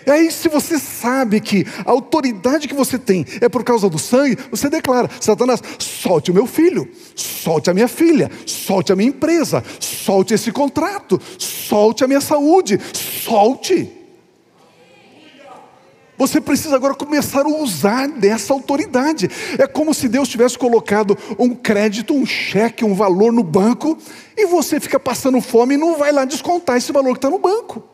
E 0.07 0.11
aí, 0.11 0.31
se 0.31 0.49
você 0.49 0.79
sabe 0.79 1.41
que 1.41 1.67
a 1.85 1.91
autoridade 1.91 2.69
que 2.69 2.75
você 2.75 2.99
tem 2.99 3.25
é 3.41 3.49
por 3.49 3.65
causa 3.65 3.89
do 3.89 3.99
sangue, 3.99 4.39
você 4.51 4.69
declara: 4.69 5.09
Satanás, 5.21 5.63
solte 5.79 6.31
o 6.31 6.35
meu 6.35 6.47
filho, 6.47 6.89
solte 7.15 7.71
a 7.71 7.75
minha 7.75 7.89
filha, 7.89 8.31
solte 8.47 8.93
a 8.93 8.97
minha 8.97 9.09
empresa, 9.09 9.63
solte 9.81 10.35
esse 10.35 10.53
contrato, 10.53 11.21
solte 11.39 12.05
a 12.05 12.09
minha 12.09 12.21
saúde, 12.21 12.79
solte. 12.93 13.91
Você 16.17 16.41
precisa 16.41 16.77
agora 16.77 16.95
começar 16.95 17.45
a 17.45 17.49
usar 17.49 18.07
dessa 18.07 18.53
autoridade. 18.53 19.29
É 19.59 19.67
como 19.67 19.93
se 19.93 20.09
Deus 20.09 20.29
tivesse 20.29 20.57
colocado 20.57 21.19
um 21.39 21.55
crédito, 21.55 22.15
um 22.15 22.25
cheque, 22.25 22.85
um 22.85 22.95
valor 22.95 23.33
no 23.33 23.43
banco, 23.43 23.99
e 24.37 24.47
você 24.47 24.79
fica 24.79 25.01
passando 25.01 25.41
fome 25.41 25.75
e 25.75 25.79
não 25.79 25.97
vai 25.97 26.13
lá 26.13 26.25
descontar 26.25 26.77
esse 26.77 26.93
valor 26.93 27.13
que 27.13 27.19
está 27.19 27.31
no 27.31 27.39
banco. 27.39 27.94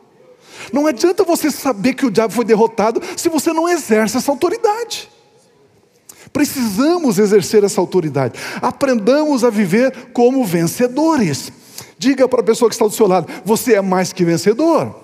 Não 0.71 0.87
adianta 0.87 1.23
você 1.23 1.49
saber 1.51 1.93
que 1.93 2.05
o 2.05 2.11
diabo 2.11 2.33
foi 2.33 2.45
derrotado 2.45 3.01
se 3.15 3.29
você 3.29 3.51
não 3.53 3.67
exerce 3.67 4.17
essa 4.17 4.31
autoridade. 4.31 5.09
Precisamos 6.31 7.19
exercer 7.19 7.63
essa 7.63 7.81
autoridade. 7.81 8.39
Aprendamos 8.61 9.43
a 9.43 9.49
viver 9.49 9.93
como 10.13 10.43
vencedores. 10.45 11.51
Diga 11.97 12.27
para 12.27 12.39
a 12.39 12.43
pessoa 12.43 12.69
que 12.69 12.75
está 12.75 12.85
do 12.85 12.93
seu 12.93 13.07
lado: 13.07 13.27
você 13.43 13.75
é 13.75 13.81
mais 13.81 14.13
que 14.13 14.23
vencedor. 14.23 14.95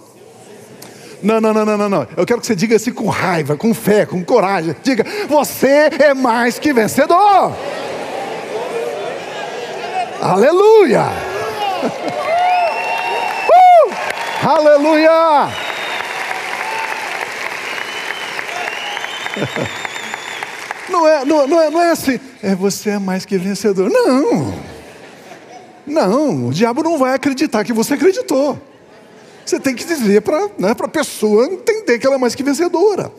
Não, 1.22 1.42
não, 1.42 1.54
não, 1.54 1.66
não, 1.66 1.78
não, 1.78 1.90
não. 1.90 2.08
Eu 2.16 2.26
quero 2.26 2.40
que 2.40 2.48
você 2.48 2.56
diga 2.56 2.76
assim 2.76 2.92
com 2.92 3.08
raiva, 3.08 3.58
com 3.58 3.74
fé, 3.74 4.06
com 4.06 4.24
coragem. 4.24 4.76
Diga: 4.84 5.06
você 5.28 5.90
é 6.00 6.14
mais 6.14 6.60
que 6.60 6.72
vencedor. 6.72 7.54
Aleluia! 10.22 11.06
Aleluia! 14.48 15.52
Não 20.90 21.06
é, 21.06 21.26
não, 21.26 21.46
não, 21.46 21.62
é, 21.62 21.70
não 21.70 21.82
é 21.82 21.92
assim, 21.92 22.18
é 22.42 22.56
você 22.56 22.92
é 22.92 22.98
mais 22.98 23.26
que 23.26 23.38
vencedor. 23.38 23.90
Não, 23.92 24.54
não, 25.86 26.48
o 26.48 26.54
diabo 26.54 26.82
não 26.82 26.98
vai 26.98 27.14
acreditar 27.14 27.66
que 27.66 27.74
você 27.74 27.96
acreditou. 27.96 28.58
Você 29.46 29.60
tem 29.60 29.76
que 29.76 29.84
dizer 29.84 30.22
para 30.22 30.50
né, 30.58 30.72
a 30.72 30.88
pessoa 30.88 31.46
entender 31.48 32.00
que 32.00 32.08
ela 32.08 32.16
é 32.16 32.18
mais 32.20 32.34
que 32.34 32.42
vencedora. 32.42 33.12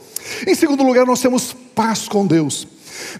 Em 0.46 0.54
segundo 0.54 0.82
lugar, 0.82 1.04
nós 1.04 1.20
temos 1.20 1.54
paz 1.74 2.08
com 2.08 2.26
Deus. 2.26 2.66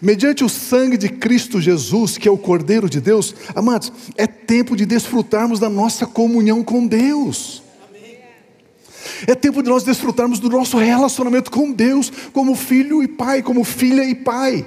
Mediante 0.01 0.43
o 0.43 0.49
sangue 0.49 0.97
de 0.97 1.11
Cristo 1.11 1.61
Jesus, 1.61 2.17
que 2.17 2.27
é 2.27 2.31
o 2.31 2.39
Cordeiro 2.39 2.89
de 2.89 3.03
Deus, 3.03 3.35
amados, 3.55 3.93
é 4.17 4.27
tempo 4.27 4.75
de 4.75 4.87
desfrutarmos 4.87 5.61
da 5.61 5.69
nossa 5.69 6.07
comunhão 6.07 6.65
com 6.65 6.87
Deus. 6.87 7.68
É 9.27 9.35
tempo 9.35 9.63
de 9.63 9.69
nós 9.69 9.83
desfrutarmos 9.83 10.39
do 10.39 10.49
nosso 10.49 10.77
relacionamento 10.79 11.51
com 11.51 11.73
Deus, 11.73 12.13
como 12.33 12.55
filho 12.55 13.03
e 13.03 13.09
pai, 13.09 13.43
como 13.43 13.65
filha 13.65 14.05
e 14.05 14.15
pai. 14.15 14.67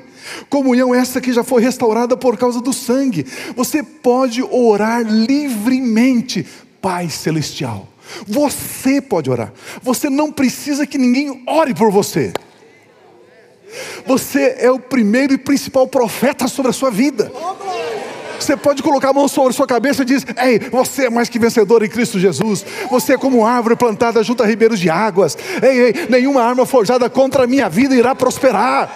Comunhão 0.49 0.93
essa 0.93 1.19
que 1.19 1.33
já 1.33 1.43
foi 1.43 1.61
restaurada 1.61 2.15
por 2.15 2.37
causa 2.37 2.61
do 2.61 2.73
sangue. 2.73 3.25
Você 3.55 3.81
pode 3.81 4.41
orar 4.43 5.01
livremente, 5.01 6.45
Pai 6.81 7.09
Celestial. 7.09 7.87
Você 8.27 9.01
pode 9.01 9.29
orar. 9.29 9.53
Você 9.81 10.09
não 10.09 10.31
precisa 10.31 10.85
que 10.85 10.97
ninguém 10.97 11.43
ore 11.47 11.73
por 11.73 11.91
você. 11.91 12.33
Você 14.05 14.55
é 14.59 14.69
o 14.69 14.79
primeiro 14.79 15.33
e 15.33 15.37
principal 15.37 15.87
profeta 15.87 16.47
sobre 16.47 16.71
a 16.71 16.73
sua 16.73 16.91
vida. 16.91 17.31
Você 18.41 18.57
pode 18.57 18.81
colocar 18.81 19.09
a 19.09 19.13
mão 19.13 19.27
sobre 19.27 19.53
sua 19.53 19.67
cabeça 19.67 20.01
e 20.01 20.05
diz: 20.05 20.25
Ei, 20.43 20.57
você 20.71 21.05
é 21.05 21.09
mais 21.11 21.29
que 21.29 21.37
vencedor 21.37 21.83
em 21.83 21.89
Cristo 21.89 22.19
Jesus. 22.19 22.65
Você 22.89 23.13
é 23.13 23.17
como 23.17 23.45
árvore 23.45 23.75
plantada 23.75 24.23
junto 24.23 24.41
a 24.41 24.47
ribeiros 24.47 24.79
de 24.79 24.89
águas. 24.89 25.37
Ei, 25.61 25.79
ei, 25.79 26.07
nenhuma 26.09 26.41
arma 26.41 26.65
forjada 26.65 27.07
contra 27.07 27.43
a 27.43 27.47
minha 27.47 27.69
vida 27.69 27.93
irá 27.93 28.15
prosperar. 28.15 28.89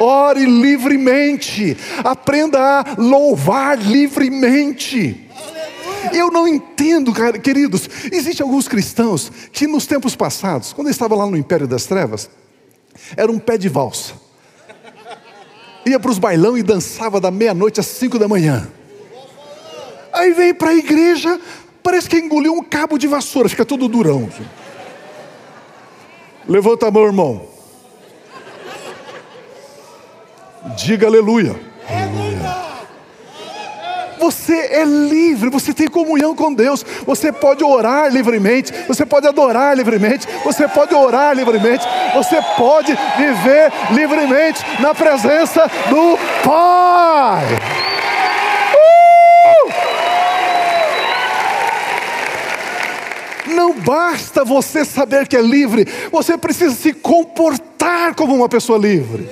Ore 0.00 0.46
livremente. 0.46 1.76
Aprenda 2.02 2.58
a 2.58 2.84
louvar 2.96 3.76
livremente. 3.78 5.28
Eu 6.14 6.30
não 6.30 6.48
entendo, 6.48 7.12
queridos. 7.42 7.86
Existem 8.10 8.42
alguns 8.42 8.66
cristãos 8.66 9.30
que 9.52 9.66
nos 9.66 9.86
tempos 9.86 10.16
passados, 10.16 10.72
quando 10.72 10.86
eu 10.86 10.92
estava 10.92 11.14
lá 11.14 11.26
no 11.26 11.36
Império 11.36 11.68
das 11.68 11.84
Trevas, 11.84 12.30
era 13.14 13.30
um 13.30 13.38
pé 13.38 13.58
de 13.58 13.68
valsa 13.68 14.29
ia 15.84 15.98
para 15.98 16.10
os 16.10 16.18
bailão 16.18 16.56
e 16.56 16.62
dançava 16.62 17.20
da 17.20 17.30
meia-noite 17.30 17.80
às 17.80 17.86
cinco 17.86 18.18
da 18.18 18.28
manhã. 18.28 18.68
Aí 20.12 20.32
vem 20.32 20.52
para 20.52 20.70
a 20.70 20.74
igreja, 20.74 21.40
parece 21.82 22.08
que 22.08 22.16
engoliu 22.16 22.52
um 22.52 22.62
cabo 22.62 22.98
de 22.98 23.06
vassoura, 23.06 23.48
fica 23.48 23.64
todo 23.64 23.88
durão. 23.88 24.28
Levanta 26.48 26.88
a 26.88 26.90
mão, 26.90 27.04
irmão. 27.04 27.48
Diga 30.76 31.06
aleluia. 31.06 31.58
aleluia. 31.88 32.29
Você 34.20 34.52
é 34.52 34.84
livre, 34.84 35.48
você 35.48 35.72
tem 35.72 35.88
comunhão 35.88 36.36
com 36.36 36.52
Deus, 36.52 36.84
você 37.06 37.32
pode 37.32 37.64
orar 37.64 38.12
livremente, 38.12 38.70
você 38.86 39.06
pode 39.06 39.26
adorar 39.26 39.74
livremente, 39.74 40.28
você 40.44 40.68
pode 40.68 40.94
orar 40.94 41.34
livremente, 41.34 41.86
você 42.14 42.36
pode 42.58 42.92
viver 43.16 43.72
livremente 43.92 44.62
na 44.78 44.94
presença 44.94 45.62
do 45.88 46.18
Pai. 46.44 47.46
Uh! 48.76 48.80
Não 53.54 53.72
basta 53.72 54.44
você 54.44 54.84
saber 54.84 55.26
que 55.26 55.36
é 55.36 55.40
livre, 55.40 55.88
você 56.12 56.36
precisa 56.36 56.74
se 56.74 56.92
comportar 56.92 58.14
como 58.14 58.34
uma 58.34 58.50
pessoa 58.50 58.78
livre 58.78 59.26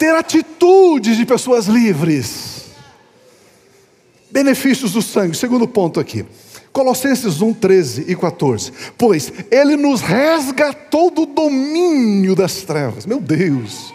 ter 0.00 0.16
atitudes 0.16 1.18
de 1.18 1.26
pessoas 1.26 1.66
livres. 1.66 2.64
Benefícios 4.30 4.92
do 4.92 5.02
sangue, 5.02 5.36
segundo 5.36 5.68
ponto 5.68 6.00
aqui. 6.00 6.24
Colossenses 6.72 7.42
1, 7.42 7.52
13 7.52 8.04
e 8.08 8.16
14. 8.16 8.72
Pois 8.96 9.30
ele 9.50 9.76
nos 9.76 10.00
resgatou 10.00 11.10
do 11.10 11.26
domínio 11.26 12.34
das 12.34 12.62
trevas, 12.62 13.04
meu 13.04 13.20
Deus, 13.20 13.92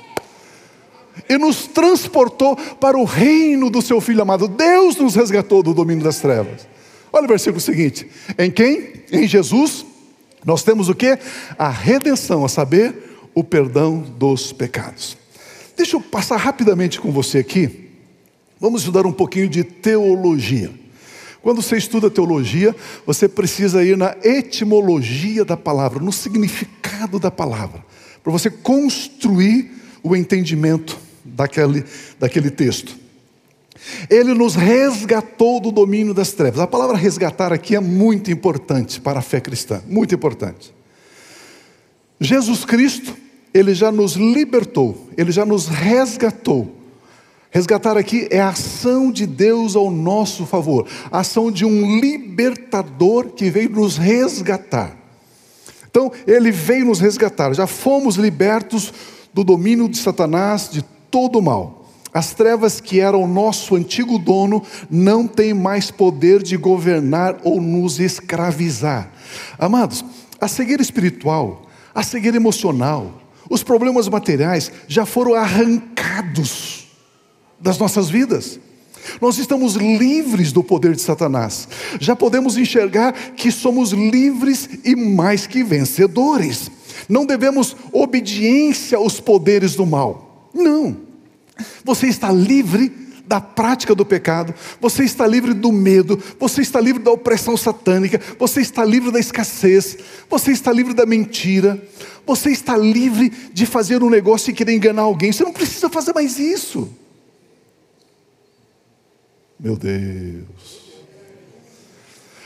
e 1.28 1.40
nos 1.40 1.66
transportou 1.66 2.56
para 2.56 2.96
o 2.96 3.04
reino 3.04 3.72
do 3.72 3.82
seu 3.82 4.00
Filho 4.00 4.22
amado. 4.22 4.48
Deus 4.48 4.98
nos 4.98 5.16
resgatou 5.16 5.64
do 5.64 5.74
domínio 5.74 6.04
das 6.04 6.20
trevas. 6.20 6.68
Olha 7.12 7.26
o 7.26 7.30
versículo 7.30 7.60
seguinte: 7.60 8.08
em 8.38 8.52
quem? 8.52 8.94
Em 9.12 9.28
Jesus, 9.28 9.84
nós 10.46 10.62
temos 10.62 10.88
o 10.88 10.94
que? 10.94 11.18
A 11.58 11.70
redenção, 11.70 12.46
a 12.46 12.50
saber, 12.50 12.94
o 13.34 13.44
perdão 13.44 13.98
dos 13.98 14.54
pecados. 14.54 15.25
Deixa 15.76 15.96
eu 15.96 16.02
passar 16.02 16.38
rapidamente 16.38 17.00
com 17.00 17.12
você 17.12 17.40
aqui. 17.40 17.90
Vamos 18.60 18.82
estudar 18.82 19.06
um 19.06 19.12
pouquinho 19.12 19.50
de 19.50 19.64
teologia. 19.64 20.72
Quando 21.42 21.62
você 21.62 21.78
estuda 21.78 22.10
teologia, 22.10 22.76
você 23.06 23.28
precisa 23.28 23.84
ir 23.84 23.98
na 23.98 24.16
etimologia 24.24 25.46
da 25.46 25.56
palavra, 25.56 26.00
no 26.00 26.12
significado 26.12 27.20
da 27.20 27.30
palavra, 27.30 27.86
para 28.24 28.32
você 28.32 28.50
construir 28.50 29.72
o 30.02 30.16
entendimento 30.16 30.98
daquele, 31.24 31.84
daquele 32.20 32.50
texto. 32.50 32.98
Ele 34.10 34.34
nos 34.34 34.56
resgatou 34.56 35.60
do 35.60 35.72
domínio 35.72 36.14
das 36.14 36.32
trevas. 36.32 36.60
A 36.60 36.66
palavra 36.66 36.98
resgatar 36.98 37.54
aqui 37.54 37.76
é 37.76 37.80
muito 37.80 38.32
importante 38.32 39.00
para 39.00 39.20
a 39.20 39.22
fé 39.22 39.40
cristã, 39.40 39.84
muito 39.88 40.16
importante. 40.16 40.74
Jesus 42.20 42.64
Cristo 42.66 43.16
ele 43.56 43.74
já 43.74 43.90
nos 43.90 44.16
libertou, 44.16 45.08
Ele 45.16 45.32
já 45.32 45.46
nos 45.46 45.68
resgatou. 45.68 46.76
Resgatar 47.50 47.96
aqui 47.96 48.28
é 48.30 48.42
a 48.42 48.50
ação 48.50 49.10
de 49.10 49.26
Deus 49.26 49.78
ao 49.78 49.90
nosso 49.90 50.46
favor, 50.46 50.86
a 51.10 51.20
ação 51.20 51.50
de 51.50 51.64
um 51.64 51.98
libertador 52.02 53.30
que 53.30 53.50
veio 53.50 53.70
nos 53.70 53.96
resgatar. 53.96 54.98
Então, 55.90 56.12
Ele 56.28 56.52
veio 56.52 56.86
nos 56.86 57.00
resgatar, 57.00 57.54
já 57.54 57.66
fomos 57.66 58.18
libertos 58.18 58.94
do 59.34 59.42
domínio 59.42 59.88
de 59.88 60.00
Satanás, 60.00 60.70
de 60.70 60.84
todo 61.10 61.40
o 61.40 61.42
mal. 61.42 61.86
As 62.14 62.34
trevas 62.34 62.82
que 62.82 63.00
eram 63.00 63.24
o 63.24 63.28
nosso 63.28 63.78
antigo 63.78 64.20
dono 64.20 64.62
não 64.90 65.26
têm 65.26 65.54
mais 65.54 65.90
poder 65.90 66.44
de 66.44 66.58
governar 66.58 67.38
ou 67.42 67.62
nos 67.62 68.02
escravizar. 68.02 69.10
Amados, 69.58 70.04
a 70.42 70.48
cegueira 70.50 70.82
espiritual, 70.82 71.62
a 71.94 72.04
cegueira 72.04 72.36
emocional, 72.36 73.22
os 73.50 73.64
problemas 73.64 74.08
materiais 74.08 74.72
já 74.88 75.06
foram 75.06 75.34
arrancados 75.36 76.88
das 77.60 77.78
nossas 77.78 78.10
vidas. 78.10 78.60
Nós 79.22 79.38
estamos 79.38 79.76
livres 79.76 80.52
do 80.52 80.64
poder 80.64 80.96
de 80.96 81.02
Satanás. 81.02 81.68
Já 82.00 82.16
podemos 82.16 82.58
enxergar 82.58 83.14
que 83.36 83.52
somos 83.52 83.92
livres 83.92 84.68
e 84.84 84.96
mais 84.96 85.46
que 85.46 85.64
vencedores. 85.64 86.72
Não 87.08 87.26
devemos 87.26 87.76
obediência 87.92 88.98
aos 88.98 89.20
poderes 89.20 89.76
do 89.76 89.86
mal. 89.86 90.50
Não. 90.54 90.98
Você 91.84 92.08
está 92.08 92.32
livre 92.32 93.05
da 93.28 93.42
prática 93.42 93.96
do 93.96 94.06
pecado, 94.06 94.54
você 94.80 95.04
está 95.04 95.26
livre 95.26 95.54
do 95.54 95.72
medo, 95.72 96.22
você 96.40 96.62
está 96.62 96.80
livre 96.80 97.02
da 97.02 97.12
opressão 97.12 97.58
satânica, 97.58 98.22
você 98.38 98.62
está 98.62 98.86
livre 98.86 99.12
da 99.12 99.20
escassez, 99.20 99.98
você 100.30 100.52
está 100.52 100.72
livre 100.72 100.94
da 100.94 101.06
mentira, 101.06 101.82
você 102.26 102.52
está 102.52 102.78
livre 102.78 103.30
de 103.52 103.66
fazer 103.66 104.04
um 104.04 104.10
negócio 104.10 104.52
e 104.52 104.54
querer 104.54 104.74
enganar 104.74 105.04
alguém. 105.04 105.32
Você 105.32 105.44
não 105.44 105.54
precisa 105.54 105.90
fazer 105.90 106.14
mais 106.14 106.40
isso. 106.40 106.90
Meu 109.60 109.76
Deus. 109.76 110.86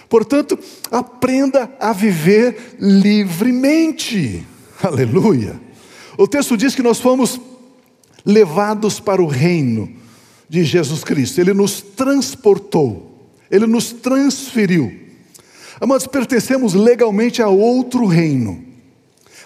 Portanto, 0.07 0.57
aprenda 0.89 1.71
a 1.79 1.93
viver 1.93 2.75
livremente. 2.79 4.45
Aleluia. 4.81 5.59
O 6.17 6.27
texto 6.27 6.57
diz 6.57 6.73
que 6.73 6.81
nós 6.81 6.99
fomos 6.99 7.39
levados 8.25 8.99
para 8.99 9.21
o 9.21 9.27
reino 9.27 9.99
de 10.49 10.63
Jesus 10.63 11.03
Cristo. 11.03 11.39
Ele 11.39 11.53
nos 11.53 11.81
transportou, 11.81 13.29
ele 13.49 13.67
nos 13.67 13.91
transferiu. 13.91 14.91
Amados, 15.79 16.07
pertencemos 16.07 16.73
legalmente 16.73 17.41
a 17.41 17.47
outro 17.47 18.05
reino. 18.05 18.65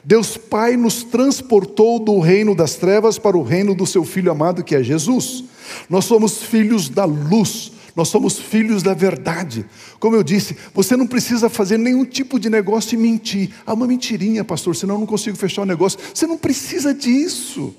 Deus 0.03 0.35
Pai 0.35 0.75
nos 0.75 1.03
transportou 1.03 1.99
do 1.99 2.19
reino 2.19 2.55
das 2.55 2.75
trevas 2.75 3.17
para 3.17 3.37
o 3.37 3.43
reino 3.43 3.75
do 3.75 3.85
seu 3.85 4.03
Filho 4.03 4.31
amado, 4.31 4.63
que 4.63 4.75
é 4.75 4.83
Jesus. 4.83 5.43
Nós 5.89 6.05
somos 6.05 6.43
filhos 6.43 6.89
da 6.89 7.05
luz, 7.05 7.71
nós 7.95 8.09
somos 8.09 8.37
filhos 8.37 8.83
da 8.83 8.93
verdade. 8.93 9.65
Como 9.99 10.15
eu 10.15 10.23
disse, 10.23 10.57
você 10.73 10.97
não 10.97 11.07
precisa 11.07 11.49
fazer 11.49 11.77
nenhum 11.77 12.03
tipo 12.03 12.39
de 12.39 12.49
negócio 12.49 12.95
e 12.95 12.97
mentir. 12.97 13.51
Ah, 13.65 13.73
uma 13.73 13.87
mentirinha, 13.87 14.43
pastor, 14.43 14.75
senão 14.75 14.95
eu 14.95 14.99
não 14.99 15.07
consigo 15.07 15.37
fechar 15.37 15.61
o 15.61 15.65
negócio. 15.65 15.99
Você 16.13 16.27
não 16.27 16.37
precisa 16.37 16.93
disso. 16.93 17.73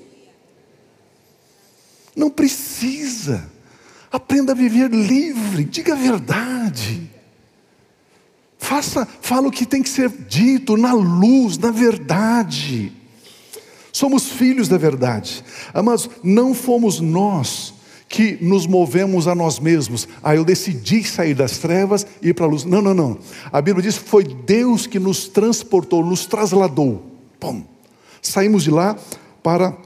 Não 2.16 2.31
precisa. 2.31 3.50
Aprenda 4.11 4.53
a 4.53 4.55
viver 4.55 4.90
livre, 4.90 5.64
diga 5.64 5.94
a 5.94 5.96
verdade. 5.96 7.11
Faça, 8.59 9.07
fala 9.20 9.48
o 9.48 9.50
que 9.50 9.66
tem 9.66 9.83
que 9.83 9.88
ser 9.88 10.09
dito 10.09 10.77
na 10.77 10.94
luz, 10.94 11.59
na 11.59 11.70
verdade. 11.70 12.92
Somos 13.92 14.29
filhos 14.29 14.68
da 14.68 14.79
verdade. 14.79 15.44
Mas 15.85 16.09
não 16.22 16.55
fomos 16.55 17.00
nós 17.00 17.74
que 18.09 18.38
nos 18.40 18.66
movemos 18.66 19.27
a 19.27 19.35
nós 19.35 19.59
mesmos. 19.59 20.09
Ah, 20.22 20.35
eu 20.35 20.44
decidi 20.44 21.03
sair 21.05 21.35
das 21.35 21.59
trevas 21.59 22.07
e 22.22 22.29
ir 22.29 22.35
para 22.35 22.46
a 22.46 22.48
luz. 22.48 22.64
Não, 22.64 22.81
não, 22.81 22.94
não. 22.94 23.18
A 23.53 23.61
Bíblia 23.61 23.83
diz 23.83 23.98
que 23.98 24.09
foi 24.09 24.24
Deus 24.24 24.87
que 24.87 24.98
nos 24.98 25.29
transportou, 25.29 26.05
nos 26.05 26.24
trasladou. 26.24 27.05
Pum. 27.40 27.64
Saímos 28.22 28.62
de 28.62 28.70
lá 28.70 28.96
para 29.42 29.77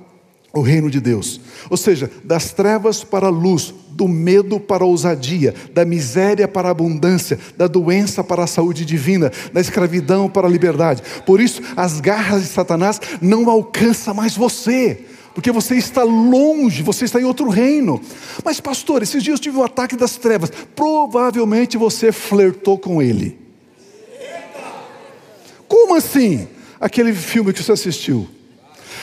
o 0.53 0.61
reino 0.61 0.91
de 0.91 1.01
Deus. 1.01 1.41
Ou 1.69 1.77
seja, 1.77 2.11
das 2.25 2.53
trevas 2.53 3.05
para 3.05 3.27
a 3.27 3.31
luz, 3.31 3.75
do 3.91 4.09
medo 4.09 4.59
para 4.59 4.85
a 4.85 4.87
ousadia, 4.87 5.55
da 5.73 5.85
miséria 5.85 6.49
para 6.49 6.69
a 6.69 6.71
abundância, 6.71 7.39
da 7.57 7.67
doença 7.67 8.25
para 8.25 8.45
a 8.45 8.47
saúde 8.47 8.85
divina, 8.85 9.31
da 9.53 9.61
escravidão 9.61 10.29
para 10.29 10.47
a 10.47 10.51
liberdade. 10.51 11.03
Por 11.27 11.41
isso, 11.41 11.61
as 11.77 12.01
garras 12.01 12.43
de 12.43 12.49
Satanás 12.49 13.01
não 13.21 13.49
alcançam 13.51 14.15
mais 14.15 14.37
você. 14.37 15.05
Porque 15.35 15.53
você 15.53 15.77
está 15.77 16.03
longe, 16.03 16.83
você 16.83 17.05
está 17.05 17.21
em 17.21 17.25
outro 17.25 17.49
reino. 17.49 18.01
Mas, 18.45 18.61
pastor, 18.61 19.03
esses 19.03 19.23
dias 19.23 19.39
eu 19.39 19.43
tive 19.43 19.57
um 19.59 19.63
ataque 19.63 19.95
das 19.95 20.17
trevas. 20.17 20.51
Provavelmente 20.75 21.77
você 21.77 22.11
flertou 22.11 22.77
com 22.77 23.01
ele. 23.01 23.39
Como 25.69 25.95
assim? 25.95 26.49
Aquele 26.81 27.13
filme 27.13 27.53
que 27.53 27.63
você 27.63 27.71
assistiu. 27.71 28.29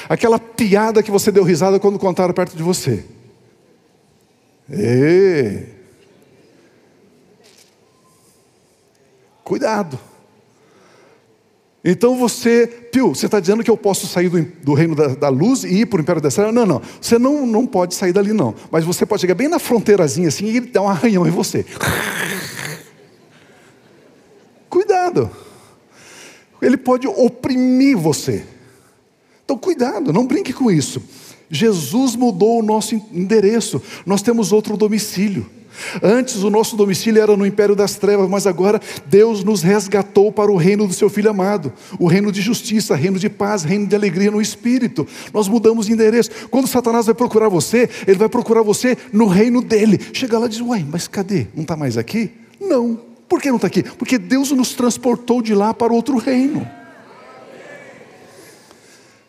Aquela 0.08 0.40
piada 0.40 1.02
que 1.02 1.12
você 1.12 1.32
deu 1.32 1.44
risada 1.44 1.80
quando 1.80 2.00
contaram 2.00 2.34
perto 2.34 2.56
de 2.56 2.64
você. 2.64 3.04
E... 4.72 5.64
Cuidado. 9.44 10.00
Então 11.88 12.18
você, 12.18 12.66
Pio, 12.66 13.10
você 13.10 13.28
está 13.28 13.40
dizendo 13.40 13.64
que 13.64 13.70
eu 13.70 13.78
posso 13.78 14.08
sair 14.08 14.28
do, 14.28 14.42
do 14.42 14.74
reino 14.74 14.96
da, 14.96 15.10
da, 15.10 15.30
luz 15.30 15.64
e 15.64 15.82
ir 15.82 15.86
para 15.86 16.00
o 16.00 16.02
império 16.02 16.20
da 16.20 16.32
treva? 16.32 16.52
Não, 16.52 16.66
não. 16.66 16.82
Você 17.00 17.20
não, 17.20 17.46
não 17.46 17.68
pode 17.68 17.94
sair 17.94 18.12
dali, 18.12 18.34
não. 18.34 18.56
Mas 18.72 18.84
você 18.84 19.06
pode 19.06 19.22
chegar 19.22 19.36
bem 19.36 19.48
na 19.48 19.60
fronteirazinha 19.60 20.30
assim 20.30 20.46
e 20.46 20.58
ele 20.58 20.68
dá 20.68 20.82
um 20.82 20.90
arranhão 20.90 21.28
em 21.28 21.30
você. 21.30 21.64
Cuidado. 24.68 25.30
Ele 26.60 26.76
pode 26.76 27.08
oprimir 27.08 27.96
você. 27.96 28.44
Então, 29.46 29.58
cuidado, 29.58 30.12
não 30.12 30.26
brinque 30.26 30.52
com 30.52 30.70
isso. 30.70 31.02
Jesus 31.50 32.16
mudou 32.16 32.60
o 32.60 32.64
nosso 32.64 32.96
endereço, 33.14 33.82
nós 34.06 34.22
temos 34.22 34.52
outro 34.52 34.76
domicílio. 34.76 35.46
Antes 36.02 36.38
o 36.38 36.50
nosso 36.50 36.76
domicílio 36.76 37.22
era 37.22 37.36
no 37.36 37.46
império 37.46 37.76
das 37.76 37.96
trevas, 37.96 38.30
mas 38.30 38.48
agora 38.48 38.80
Deus 39.08 39.44
nos 39.44 39.62
resgatou 39.62 40.32
para 40.32 40.52
o 40.52 40.56
reino 40.56 40.88
do 40.88 40.94
seu 40.94 41.10
filho 41.10 41.30
amado, 41.30 41.72
o 42.00 42.08
reino 42.08 42.32
de 42.32 42.42
justiça, 42.42 42.96
reino 42.96 43.20
de 43.20 43.30
paz, 43.30 43.64
reino 43.64 43.86
de 43.86 43.96
alegria 43.96 44.32
no 44.32 44.42
espírito. 44.42 45.06
Nós 45.34 45.48
mudamos 45.48 45.86
de 45.86 45.94
endereço. 45.94 46.32
Quando 46.50 46.68
Satanás 46.68 47.06
vai 47.06 47.16
procurar 47.16 47.50
você, 47.50 47.90
ele 48.08 48.18
vai 48.18 48.30
procurar 48.30 48.62
você 48.62 48.98
no 49.12 49.28
reino 49.28 49.62
dele. 49.62 50.00
Chega 50.14 50.40
lá 50.40 50.46
e 50.46 50.50
diz: 50.50 50.62
"Uai, 50.62 50.86
mas 50.90 51.08
cadê? 51.08 51.48
Não 51.54 51.64
está 51.64 51.76
mais 51.76 51.98
aqui?" 51.98 52.32
Não. 52.60 53.00
Por 53.28 53.42
que 53.42 53.50
não 53.50 53.58
está 53.58 53.68
aqui? 53.68 53.84
Porque 53.84 54.18
Deus 54.18 54.52
nos 54.52 54.74
transportou 54.74 55.42
de 55.42 55.54
lá 55.54 55.74
para 55.74 55.92
outro 55.92 56.18
reino. 56.18 56.66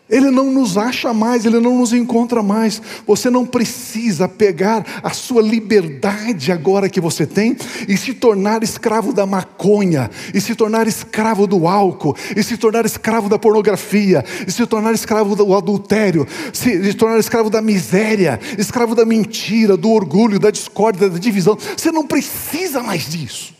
Ele 0.08 0.30
não 0.30 0.52
nos 0.52 0.78
acha 0.78 1.12
mais, 1.12 1.44
ele 1.44 1.58
não 1.58 1.78
nos 1.78 1.92
encontra 1.92 2.40
mais. 2.40 2.80
Você 3.04 3.28
não 3.28 3.44
precisa 3.44 4.28
pegar 4.28 5.00
a 5.02 5.10
sua 5.10 5.42
liberdade 5.42 6.52
agora 6.52 6.88
que 6.88 7.00
você 7.00 7.26
tem 7.26 7.56
e 7.88 7.96
se 7.96 8.14
tornar 8.14 8.62
escravo 8.62 9.12
da 9.12 9.26
maconha, 9.26 10.08
e 10.32 10.40
se 10.40 10.54
tornar 10.54 10.86
escravo 10.86 11.44
do 11.48 11.66
álcool, 11.66 12.16
e 12.36 12.42
se 12.42 12.56
tornar 12.56 12.86
escravo 12.86 13.28
da 13.28 13.36
pornografia, 13.36 14.24
e 14.46 14.50
se 14.52 14.64
tornar 14.64 14.94
escravo 14.94 15.34
do 15.34 15.52
adultério, 15.56 16.26
se 16.52 16.94
tornar 16.94 17.18
escravo 17.18 17.50
da 17.50 17.60
miséria, 17.60 18.38
escravo 18.56 18.94
da 18.94 19.04
mentira, 19.04 19.76
do 19.76 19.90
orgulho, 19.90 20.38
da 20.38 20.52
discórdia, 20.52 21.10
da 21.10 21.18
divisão. 21.18 21.58
Você 21.76 21.90
não 21.90 22.06
precisa 22.06 22.80
mais 22.80 23.10
disso. 23.10 23.52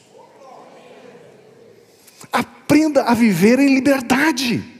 Aprenda 2.33 3.03
a 3.03 3.15
viver 3.15 3.59
em 3.59 3.75
liberdade. 3.75 4.76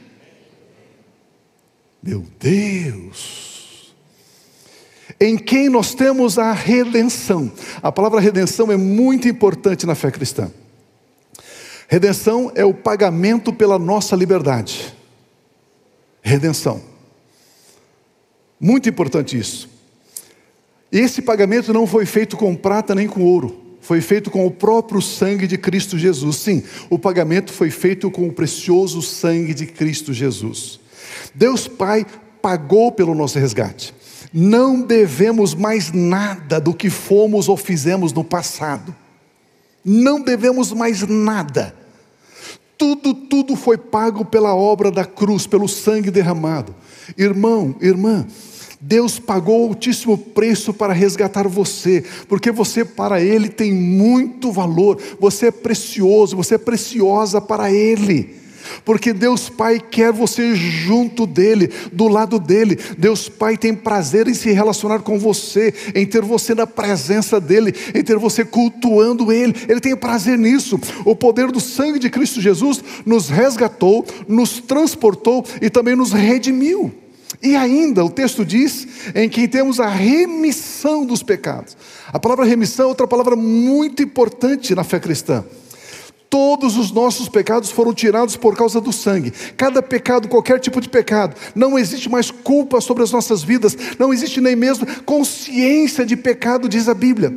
Meu 2.01 2.25
Deus! 2.39 3.93
Em 5.19 5.37
quem 5.37 5.69
nós 5.69 5.95
temos 5.95 6.37
a 6.37 6.51
redenção. 6.51 7.51
A 7.81 7.91
palavra 7.91 8.19
redenção 8.19 8.71
é 8.71 8.77
muito 8.77 9.27
importante 9.27 9.85
na 9.85 9.95
fé 9.95 10.11
cristã. 10.11 10.51
Redenção 11.87 12.51
é 12.53 12.65
o 12.65 12.73
pagamento 12.73 13.51
pela 13.51 13.79
nossa 13.79 14.15
liberdade. 14.15 14.93
Redenção. 16.21 16.81
Muito 18.59 18.89
importante 18.89 19.37
isso. 19.37 19.69
Esse 20.91 21.21
pagamento 21.21 21.73
não 21.73 21.87
foi 21.87 22.05
feito 22.05 22.37
com 22.37 22.55
prata 22.55 22.93
nem 22.95 23.07
com 23.07 23.21
ouro, 23.23 23.77
foi 23.81 24.01
feito 24.01 24.31
com 24.31 24.45
o 24.45 24.51
próprio 24.51 25.01
sangue 25.01 25.47
de 25.47 25.57
Cristo 25.57 25.97
Jesus. 25.97 26.37
Sim, 26.37 26.63
o 26.89 26.97
pagamento 26.97 27.51
foi 27.51 27.69
feito 27.69 28.09
com 28.09 28.27
o 28.27 28.33
precioso 28.33 29.01
sangue 29.01 29.53
de 29.53 29.65
Cristo 29.65 30.13
Jesus. 30.13 30.79
Deus 31.33 31.67
Pai 31.67 32.05
pagou 32.41 32.91
pelo 32.91 33.13
nosso 33.13 33.37
resgate. 33.39 33.93
Não 34.33 34.81
devemos 34.81 35.53
mais 35.53 35.91
nada 35.91 36.59
do 36.59 36.73
que 36.73 36.89
fomos 36.89 37.47
ou 37.47 37.57
fizemos 37.57 38.13
no 38.13 38.23
passado. 38.23 38.95
Não 39.83 40.21
devemos 40.21 40.71
mais 40.73 41.01
nada. 41.07 41.73
Tudo, 42.77 43.13
tudo 43.13 43.55
foi 43.55 43.77
pago 43.77 44.23
pela 44.23 44.53
obra 44.53 44.91
da 44.91 45.05
cruz, 45.05 45.47
pelo 45.47 45.67
sangue 45.67 46.11
derramado. 46.11 46.75
Irmão, 47.17 47.75
irmã, 47.81 48.27
Deus 48.79 49.17
pagou 49.17 49.69
altíssimo 49.69 50.17
preço 50.17 50.73
para 50.73 50.93
resgatar 50.93 51.47
você, 51.47 52.03
porque 52.27 52.51
você 52.51 52.85
para 52.85 53.21
Ele 53.21 53.49
tem 53.49 53.73
muito 53.73 54.51
valor, 54.51 55.01
você 55.19 55.47
é 55.47 55.51
precioso, 55.51 56.35
você 56.35 56.55
é 56.55 56.59
preciosa 56.59 57.41
para 57.41 57.71
Ele 57.71 58.46
porque 58.83 59.13
Deus 59.13 59.49
Pai 59.49 59.79
quer 59.79 60.11
você 60.11 60.55
junto 60.55 61.25
dEle, 61.25 61.69
do 61.91 62.07
lado 62.07 62.39
dEle. 62.39 62.77
Deus 62.97 63.29
Pai 63.29 63.57
tem 63.57 63.73
prazer 63.73 64.27
em 64.27 64.33
se 64.33 64.51
relacionar 64.51 64.99
com 64.99 65.19
você, 65.19 65.73
em 65.95 66.05
ter 66.05 66.21
você 66.21 66.53
na 66.55 66.67
presença 66.67 67.39
dEle, 67.39 67.73
em 67.93 68.03
ter 68.03 68.17
você 68.17 68.43
cultuando 68.43 69.31
Ele. 69.31 69.53
Ele 69.67 69.79
tem 69.79 69.95
prazer 69.95 70.37
nisso. 70.37 70.79
O 71.05 71.15
poder 71.15 71.51
do 71.51 71.59
sangue 71.59 71.99
de 71.99 72.09
Cristo 72.09 72.41
Jesus 72.41 72.83
nos 73.05 73.29
resgatou, 73.29 74.05
nos 74.27 74.59
transportou 74.59 75.45
e 75.61 75.69
também 75.69 75.95
nos 75.95 76.11
redimiu. 76.11 76.93
E 77.41 77.55
ainda 77.55 78.03
o 78.03 78.09
texto 78.09 78.43
diz 78.43 78.87
em 79.13 79.29
que 79.29 79.47
temos 79.47 79.79
a 79.79 79.87
remissão 79.87 81.05
dos 81.05 81.21
pecados. 81.21 81.77
A 82.11 82.19
palavra 82.19 82.45
remissão 82.45 82.85
é 82.85 82.89
outra 82.89 83.07
palavra 83.07 83.35
muito 83.35 84.01
importante 84.01 84.73
na 84.73 84.83
fé 84.83 84.99
cristã. 84.99 85.43
Todos 86.29 86.75
os 86.75 86.91
nossos 86.91 87.29
pecados 87.29 87.71
foram 87.71 87.93
tirados 87.93 88.35
por 88.35 88.55
causa 88.55 88.81
do 88.81 88.91
sangue. 88.91 89.31
Cada 89.55 89.81
pecado, 89.81 90.27
qualquer 90.27 90.59
tipo 90.59 90.81
de 90.81 90.89
pecado, 90.89 91.35
não 91.55 91.79
existe 91.79 92.09
mais 92.09 92.29
culpa 92.29 92.81
sobre 92.81 93.03
as 93.03 93.11
nossas 93.11 93.43
vidas, 93.43 93.77
não 93.97 94.13
existe 94.13 94.41
nem 94.41 94.55
mesmo 94.55 94.85
consciência 95.03 96.05
de 96.05 96.17
pecado, 96.17 96.67
diz 96.67 96.89
a 96.89 96.93
Bíblia. 96.93 97.33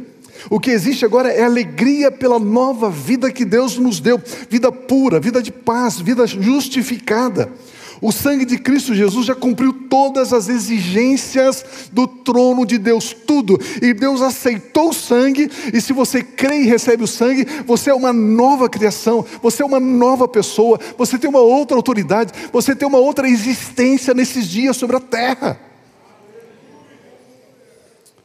O 0.49 0.59
que 0.59 0.71
existe 0.71 1.05
agora 1.05 1.31
é 1.31 1.43
alegria 1.43 2.11
pela 2.11 2.39
nova 2.39 2.91
vida 2.91 3.31
que 3.31 3.45
Deus 3.45 3.77
nos 3.77 4.01
deu, 4.01 4.21
vida 4.49 4.73
pura, 4.73 5.21
vida 5.21 5.43
de 5.43 5.53
paz, 5.53 6.01
vida 6.01 6.27
justificada. 6.27 7.53
O 8.01 8.11
sangue 8.11 8.45
de 8.45 8.59
Cristo 8.59 8.95
Jesus 8.95 9.27
já 9.27 9.35
cumpriu 9.35 9.73
todas 9.73 10.33
as 10.33 10.49
exigências 10.49 11.65
do 11.93 12.07
trono 12.07 12.65
de 12.65 12.79
Deus, 12.79 13.15
tudo. 13.27 13.61
E 13.83 13.93
Deus 13.93 14.23
aceitou 14.23 14.91
o 14.91 14.95
sangue, 14.95 15.51
e 15.73 15.81
se 15.81 15.93
você 15.93 16.23
crê 16.23 16.63
e 16.63 16.67
recebe 16.67 17.05
o 17.05 17.09
sangue, 17.09 17.47
você 17.67 17.91
é 17.91 17.95
uma 17.95 18.13
nova 18.13 18.69
criação, 18.69 19.25
você 19.43 19.63
é 19.63 19.67
uma 19.67 19.81
nova 19.81 20.27
pessoa, 20.27 20.81
você 20.97 21.19
tem 21.19 21.29
uma 21.29 21.41
outra 21.41 21.77
autoridade, 21.77 22.33
você 22.53 22.75
tem 22.75 22.89
uma 22.89 22.99
outra 22.99 23.29
existência 23.29 24.15
nesses 24.15 24.49
dias 24.49 24.77
sobre 24.77 24.97
a 24.97 25.01
terra. 25.01 25.70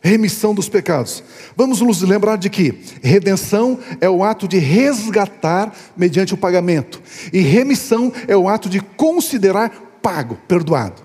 Remissão 0.06 0.54
dos 0.54 0.70
pecados. 0.70 1.24
Vamos 1.58 1.82
nos 1.82 2.04
lembrar 2.04 2.36
de 2.36 2.48
que 2.48 2.80
redenção 3.02 3.80
é 4.00 4.08
o 4.08 4.24
ato 4.24 4.48
de 4.48 4.60
resgatar 4.60 5.74
mediante 5.98 6.32
o 6.32 6.38
pagamento, 6.38 7.02
e 7.34 7.40
remissão 7.40 8.14
é 8.28 8.38
o 8.38 8.48
ato 8.48 8.70
de 8.70 8.80
considerar 8.80 9.72
pago, 10.04 10.38
perdoado. 10.48 11.02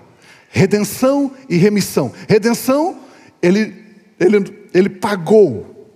Redenção 0.51 1.31
e 1.49 1.57
remissão. 1.57 2.11
Redenção, 2.29 2.95
ele, 3.41 3.73
ele, 4.19 4.67
ele 4.71 4.89
pagou 4.89 5.89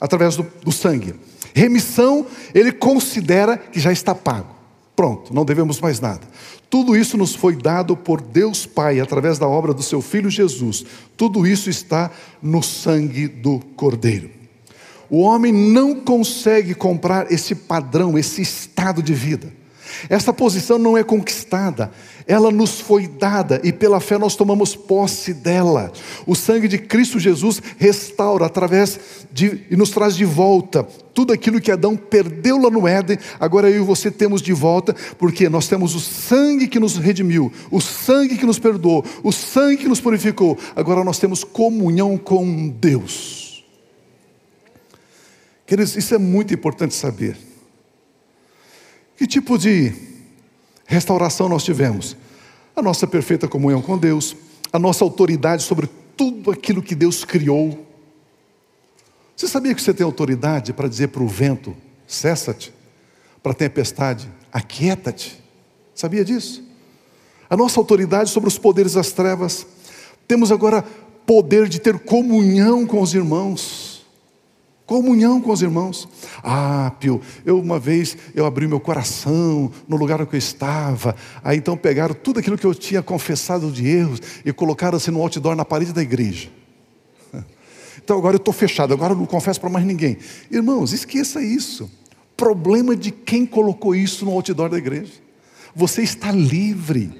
através 0.00 0.34
do, 0.34 0.42
do 0.64 0.72
sangue. 0.72 1.14
Remissão, 1.54 2.26
ele 2.52 2.72
considera 2.72 3.56
que 3.56 3.78
já 3.78 3.92
está 3.92 4.16
pago. 4.16 4.52
Pronto, 4.96 5.32
não 5.32 5.44
devemos 5.44 5.80
mais 5.80 6.00
nada. 6.00 6.22
Tudo 6.70 6.94
isso 6.94 7.16
nos 7.16 7.34
foi 7.34 7.56
dado 7.56 7.96
por 7.96 8.20
Deus 8.20 8.66
Pai 8.66 9.00
através 9.00 9.38
da 9.38 9.48
obra 9.48 9.72
do 9.72 9.82
seu 9.82 10.02
Filho 10.02 10.28
Jesus. 10.28 10.84
Tudo 11.16 11.46
isso 11.46 11.70
está 11.70 12.10
no 12.42 12.62
sangue 12.62 13.26
do 13.26 13.58
Cordeiro. 13.74 14.30
O 15.10 15.20
homem 15.20 15.52
não 15.52 15.94
consegue 15.94 16.74
comprar 16.74 17.32
esse 17.32 17.54
padrão, 17.54 18.18
esse 18.18 18.42
estado 18.42 19.02
de 19.02 19.14
vida. 19.14 19.57
Essa 20.08 20.32
posição 20.32 20.78
não 20.78 20.96
é 20.96 21.02
conquistada, 21.02 21.90
ela 22.26 22.50
nos 22.50 22.80
foi 22.80 23.06
dada 23.06 23.60
e 23.64 23.72
pela 23.72 24.00
fé 24.00 24.18
nós 24.18 24.36
tomamos 24.36 24.76
posse 24.76 25.32
dela. 25.32 25.92
O 26.26 26.34
sangue 26.34 26.68
de 26.68 26.78
Cristo 26.78 27.18
Jesus 27.18 27.60
restaura 27.78 28.46
através 28.46 29.00
de 29.32 29.64
e 29.70 29.76
nos 29.76 29.90
traz 29.90 30.14
de 30.14 30.24
volta 30.24 30.86
tudo 31.18 31.32
aquilo 31.32 31.60
que 31.60 31.72
Adão 31.72 31.96
perdeu 31.96 32.58
lá 32.58 32.70
no 32.70 32.86
Éden, 32.86 33.18
agora 33.40 33.68
eu 33.68 33.82
e 33.82 33.84
você 33.84 34.08
temos 34.08 34.40
de 34.40 34.52
volta, 34.52 34.94
porque 35.18 35.48
nós 35.48 35.66
temos 35.66 35.96
o 35.96 36.00
sangue 36.00 36.68
que 36.68 36.78
nos 36.78 36.96
redimiu, 36.96 37.52
o 37.72 37.80
sangue 37.80 38.38
que 38.38 38.46
nos 38.46 38.60
perdoou, 38.60 39.04
o 39.24 39.32
sangue 39.32 39.78
que 39.78 39.88
nos 39.88 40.00
purificou. 40.00 40.56
Agora 40.76 41.02
nós 41.02 41.18
temos 41.18 41.42
comunhão 41.42 42.16
com 42.16 42.68
Deus. 42.68 43.64
Queridos, 45.66 45.96
isso 45.96 46.14
é 46.14 46.18
muito 46.18 46.54
importante 46.54 46.94
saber. 46.94 47.47
Que 49.18 49.26
tipo 49.26 49.58
de 49.58 49.92
restauração 50.86 51.48
nós 51.48 51.64
tivemos? 51.64 52.16
A 52.76 52.80
nossa 52.80 53.04
perfeita 53.04 53.48
comunhão 53.48 53.82
com 53.82 53.98
Deus, 53.98 54.36
a 54.72 54.78
nossa 54.78 55.02
autoridade 55.02 55.64
sobre 55.64 55.88
tudo 56.16 56.52
aquilo 56.52 56.80
que 56.80 56.94
Deus 56.94 57.24
criou. 57.24 57.84
Você 59.36 59.48
sabia 59.48 59.74
que 59.74 59.82
você 59.82 59.92
tem 59.92 60.04
autoridade 60.04 60.72
para 60.72 60.88
dizer 60.88 61.08
para 61.08 61.24
o 61.24 61.26
vento, 61.26 61.76
cessa-te, 62.06 62.72
para 63.42 63.50
a 63.50 63.54
tempestade, 63.56 64.30
aquieta-te? 64.52 65.42
Sabia 65.96 66.24
disso? 66.24 66.62
A 67.50 67.56
nossa 67.56 67.80
autoridade 67.80 68.30
sobre 68.30 68.46
os 68.48 68.56
poderes 68.56 68.92
das 68.92 69.10
trevas. 69.10 69.66
Temos 70.28 70.52
agora 70.52 70.82
poder 71.26 71.68
de 71.68 71.80
ter 71.80 71.98
comunhão 71.98 72.86
com 72.86 73.02
os 73.02 73.12
irmãos. 73.14 73.97
Comunhão 74.88 75.38
com 75.38 75.52
os 75.52 75.60
irmãos. 75.60 76.08
Ah, 76.42 76.90
Pio, 76.98 77.20
eu 77.44 77.60
uma 77.60 77.78
vez 77.78 78.16
eu 78.34 78.46
abri 78.46 78.66
meu 78.66 78.80
coração 78.80 79.70
no 79.86 79.98
lugar 79.98 80.26
que 80.26 80.34
eu 80.34 80.38
estava. 80.38 81.14
Aí 81.44 81.58
então 81.58 81.76
pegaram 81.76 82.14
tudo 82.14 82.40
aquilo 82.40 82.56
que 82.56 82.64
eu 82.64 82.74
tinha 82.74 83.02
confessado 83.02 83.70
de 83.70 83.86
erros 83.86 84.18
e 84.46 84.50
colocaram 84.50 84.96
assim 84.96 85.10
no 85.10 85.20
outdoor 85.20 85.54
na 85.54 85.64
parede 85.64 85.92
da 85.92 86.00
igreja. 86.00 86.48
Então 88.02 88.16
agora 88.16 88.36
eu 88.36 88.38
estou 88.38 88.54
fechado, 88.54 88.94
agora 88.94 89.12
eu 89.12 89.18
não 89.18 89.26
confesso 89.26 89.60
para 89.60 89.68
mais 89.68 89.84
ninguém. 89.84 90.16
Irmãos, 90.50 90.94
esqueça 90.94 91.42
isso. 91.42 91.90
Problema 92.34 92.96
de 92.96 93.10
quem 93.10 93.44
colocou 93.44 93.94
isso 93.94 94.24
no 94.24 94.30
outdoor 94.30 94.70
da 94.70 94.78
igreja. 94.78 95.12
Você 95.76 96.00
está 96.00 96.32
livre. 96.32 97.12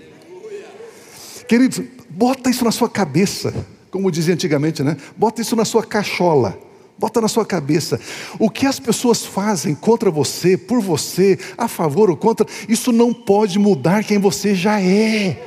Queridos, 1.46 1.82
bota 2.08 2.48
isso 2.48 2.64
na 2.64 2.72
sua 2.72 2.88
cabeça, 2.88 3.52
como 3.90 4.10
dizia 4.10 4.32
antigamente, 4.32 4.82
né? 4.82 4.96
Bota 5.14 5.42
isso 5.42 5.54
na 5.54 5.66
sua 5.66 5.84
cachola 5.84 6.67
Bota 6.98 7.20
na 7.20 7.28
sua 7.28 7.46
cabeça. 7.46 8.00
O 8.38 8.50
que 8.50 8.66
as 8.66 8.80
pessoas 8.80 9.24
fazem 9.24 9.74
contra 9.74 10.10
você, 10.10 10.56
por 10.56 10.80
você, 10.80 11.38
a 11.56 11.68
favor 11.68 12.10
ou 12.10 12.16
contra, 12.16 12.44
isso 12.68 12.90
não 12.90 13.14
pode 13.14 13.58
mudar 13.58 14.02
quem 14.02 14.18
você 14.18 14.54
já 14.54 14.80
é. 14.80 15.40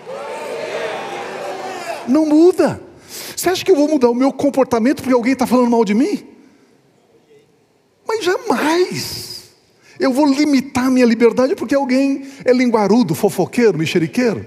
Não 2.08 2.26
muda. 2.26 2.82
Você 3.36 3.50
acha 3.50 3.66
que 3.66 3.72
eu 3.72 3.76
vou 3.76 3.90
mudar 3.90 4.10
o 4.10 4.16
meu 4.16 4.32
comportamento 4.32 5.02
porque 5.02 5.14
alguém 5.14 5.34
está 5.34 5.46
falando 5.46 5.70
mal 5.70 5.84
de 5.84 5.94
mim? 5.94 6.26
Mas 8.08 8.24
jamais. 8.24 9.52
Eu 10.00 10.14
vou 10.14 10.26
limitar 10.26 10.90
minha 10.90 11.06
liberdade 11.06 11.54
porque 11.54 11.76
alguém 11.76 12.26
é 12.46 12.54
linguarudo, 12.54 13.14
fofoqueiro, 13.14 13.78
mexeriqueiro. 13.78 14.46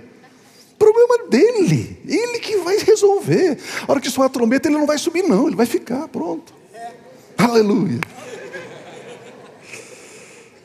Problema 0.79 1.29
dele, 1.29 1.99
ele 2.07 2.39
que 2.41 2.57
vai 2.59 2.79
resolver. 2.79 3.59
A 3.87 3.93
hora 3.93 4.01
que 4.01 4.11
soar 4.11 4.27
a 4.27 4.31
trombeta, 4.31 4.69
ele 4.69 4.79
não 4.79 4.87
vai 4.87 4.99
subir, 4.99 5.23
não, 5.23 5.47
ele 5.47 5.57
vai 5.57 5.67
ficar, 5.67 6.09
pronto. 6.09 6.64
Aleluia. 7.37 8.01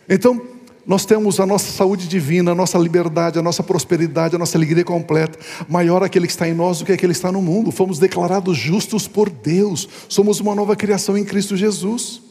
Então, 0.07 0.41
nós 0.89 1.05
temos 1.05 1.39
a 1.39 1.45
nossa 1.45 1.71
saúde 1.71 2.07
divina, 2.07 2.51
a 2.51 2.55
nossa 2.55 2.75
liberdade, 2.79 3.37
a 3.37 3.43
nossa 3.43 3.61
prosperidade, 3.61 4.35
a 4.35 4.39
nossa 4.39 4.57
alegria 4.57 4.83
completa. 4.83 5.37
Maior 5.67 6.01
aquele 6.01 6.25
que 6.25 6.33
está 6.33 6.49
em 6.49 6.53
nós 6.55 6.79
do 6.79 6.85
que 6.85 6.91
aquele 6.91 7.13
que 7.13 7.17
está 7.17 7.31
no 7.31 7.43
mundo. 7.43 7.71
Fomos 7.71 7.99
declarados 7.99 8.57
justos 8.57 9.07
por 9.07 9.29
Deus. 9.29 9.87
Somos 10.07 10.39
uma 10.39 10.55
nova 10.55 10.75
criação 10.75 11.15
em 11.15 11.23
Cristo 11.23 11.55
Jesus. 11.55 12.23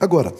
Agora, 0.00 0.32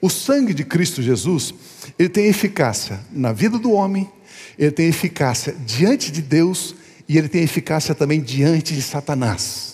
o 0.00 0.08
sangue 0.08 0.54
de 0.54 0.62
Cristo 0.62 1.02
Jesus, 1.02 1.52
ele 1.98 2.08
tem 2.08 2.26
eficácia 2.26 3.00
na 3.10 3.32
vida 3.32 3.58
do 3.58 3.72
homem, 3.72 4.08
ele 4.56 4.70
tem 4.70 4.86
eficácia 4.86 5.56
diante 5.66 6.12
de 6.12 6.22
Deus 6.22 6.76
e 7.08 7.18
ele 7.18 7.28
tem 7.28 7.42
eficácia 7.42 7.92
também 7.92 8.20
diante 8.20 8.72
de 8.72 8.82
Satanás. 8.82 9.67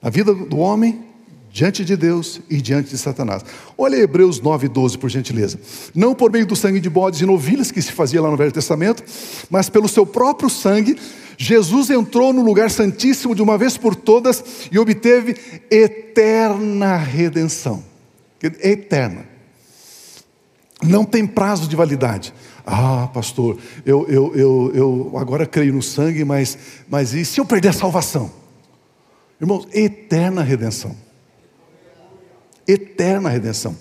Na 0.00 0.10
vida 0.10 0.32
do 0.32 0.58
homem, 0.58 1.08
diante 1.50 1.84
de 1.84 1.96
Deus 1.96 2.40
e 2.48 2.60
diante 2.60 2.90
de 2.90 2.98
Satanás. 2.98 3.44
Olha 3.76 3.96
Hebreus 3.96 4.40
9, 4.40 4.68
12, 4.68 4.98
por 4.98 5.10
gentileza. 5.10 5.58
Não 5.94 6.14
por 6.14 6.30
meio 6.30 6.46
do 6.46 6.54
sangue 6.54 6.80
de 6.80 6.88
bodes 6.88 7.20
e 7.20 7.26
novilhas 7.26 7.70
que 7.70 7.82
se 7.82 7.92
fazia 7.92 8.22
lá 8.22 8.30
no 8.30 8.36
Velho 8.36 8.52
Testamento, 8.52 9.02
mas 9.50 9.68
pelo 9.68 9.88
seu 9.88 10.06
próprio 10.06 10.48
sangue, 10.48 10.96
Jesus 11.36 11.90
entrou 11.90 12.32
no 12.32 12.42
lugar 12.42 12.70
santíssimo 12.70 13.34
de 13.34 13.42
uma 13.42 13.58
vez 13.58 13.76
por 13.76 13.94
todas 13.94 14.44
e 14.70 14.78
obteve 14.78 15.36
eterna 15.70 16.96
redenção. 16.96 17.82
Eterna. 18.40 19.26
Não 20.82 21.04
tem 21.04 21.26
prazo 21.26 21.66
de 21.66 21.74
validade. 21.74 22.32
Ah, 22.64 23.08
pastor, 23.12 23.58
eu, 23.84 24.06
eu, 24.08 24.36
eu, 24.36 24.72
eu 24.74 25.12
agora 25.16 25.44
creio 25.44 25.72
no 25.72 25.82
sangue, 25.82 26.24
mas, 26.24 26.56
mas 26.88 27.14
e 27.14 27.24
se 27.24 27.40
eu 27.40 27.44
perder 27.44 27.68
a 27.68 27.72
salvação? 27.72 28.30
Irmãos, 29.40 29.68
eterna 29.72 30.42
redenção 30.42 30.96
eterna 32.68 33.30
redenção. 33.30 33.74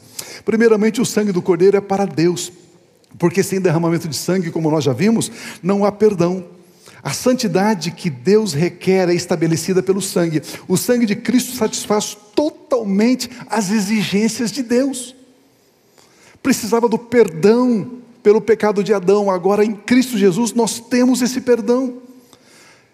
Primeiramente, 0.46 1.02
o 1.02 1.06
sangue 1.06 1.34
do 1.34 1.42
Cordeiro 1.42 1.76
é 1.76 1.82
para 1.82 2.06
Deus, 2.06 2.52
porque 3.20 3.44
sem 3.44 3.60
derramamento 3.60 4.08
de 4.08 4.16
sangue, 4.16 4.50
como 4.50 4.72
nós 4.72 4.86
já 4.86 4.94
vimos, 4.94 5.30
não 5.62 5.84
há 5.84 5.92
perdão. 5.92 6.46
A 7.04 7.12
santidade 7.12 7.92
que 7.92 8.10
Deus 8.10 8.54
requer 8.54 9.10
é 9.10 9.14
estabelecida 9.14 9.84
pelo 9.84 10.02
sangue. 10.02 10.42
O 10.68 10.78
sangue 10.78 11.06
de 11.06 11.16
Cristo 11.16 11.56
satisfaz 11.56 12.18
totalmente 12.34 13.30
as 13.50 13.70
exigências 13.70 14.52
de 14.52 14.64
Deus. 14.64 15.14
Precisava 16.42 16.88
do 16.88 16.98
perdão 16.98 18.00
pelo 18.24 18.42
pecado 18.42 18.84
de 18.84 18.94
Adão, 18.94 19.30
agora 19.30 19.64
em 19.64 19.74
Cristo 19.74 20.18
Jesus 20.18 20.54
nós 20.54 20.80
temos 20.80 21.22
esse 21.22 21.42
perdão. 21.42 22.02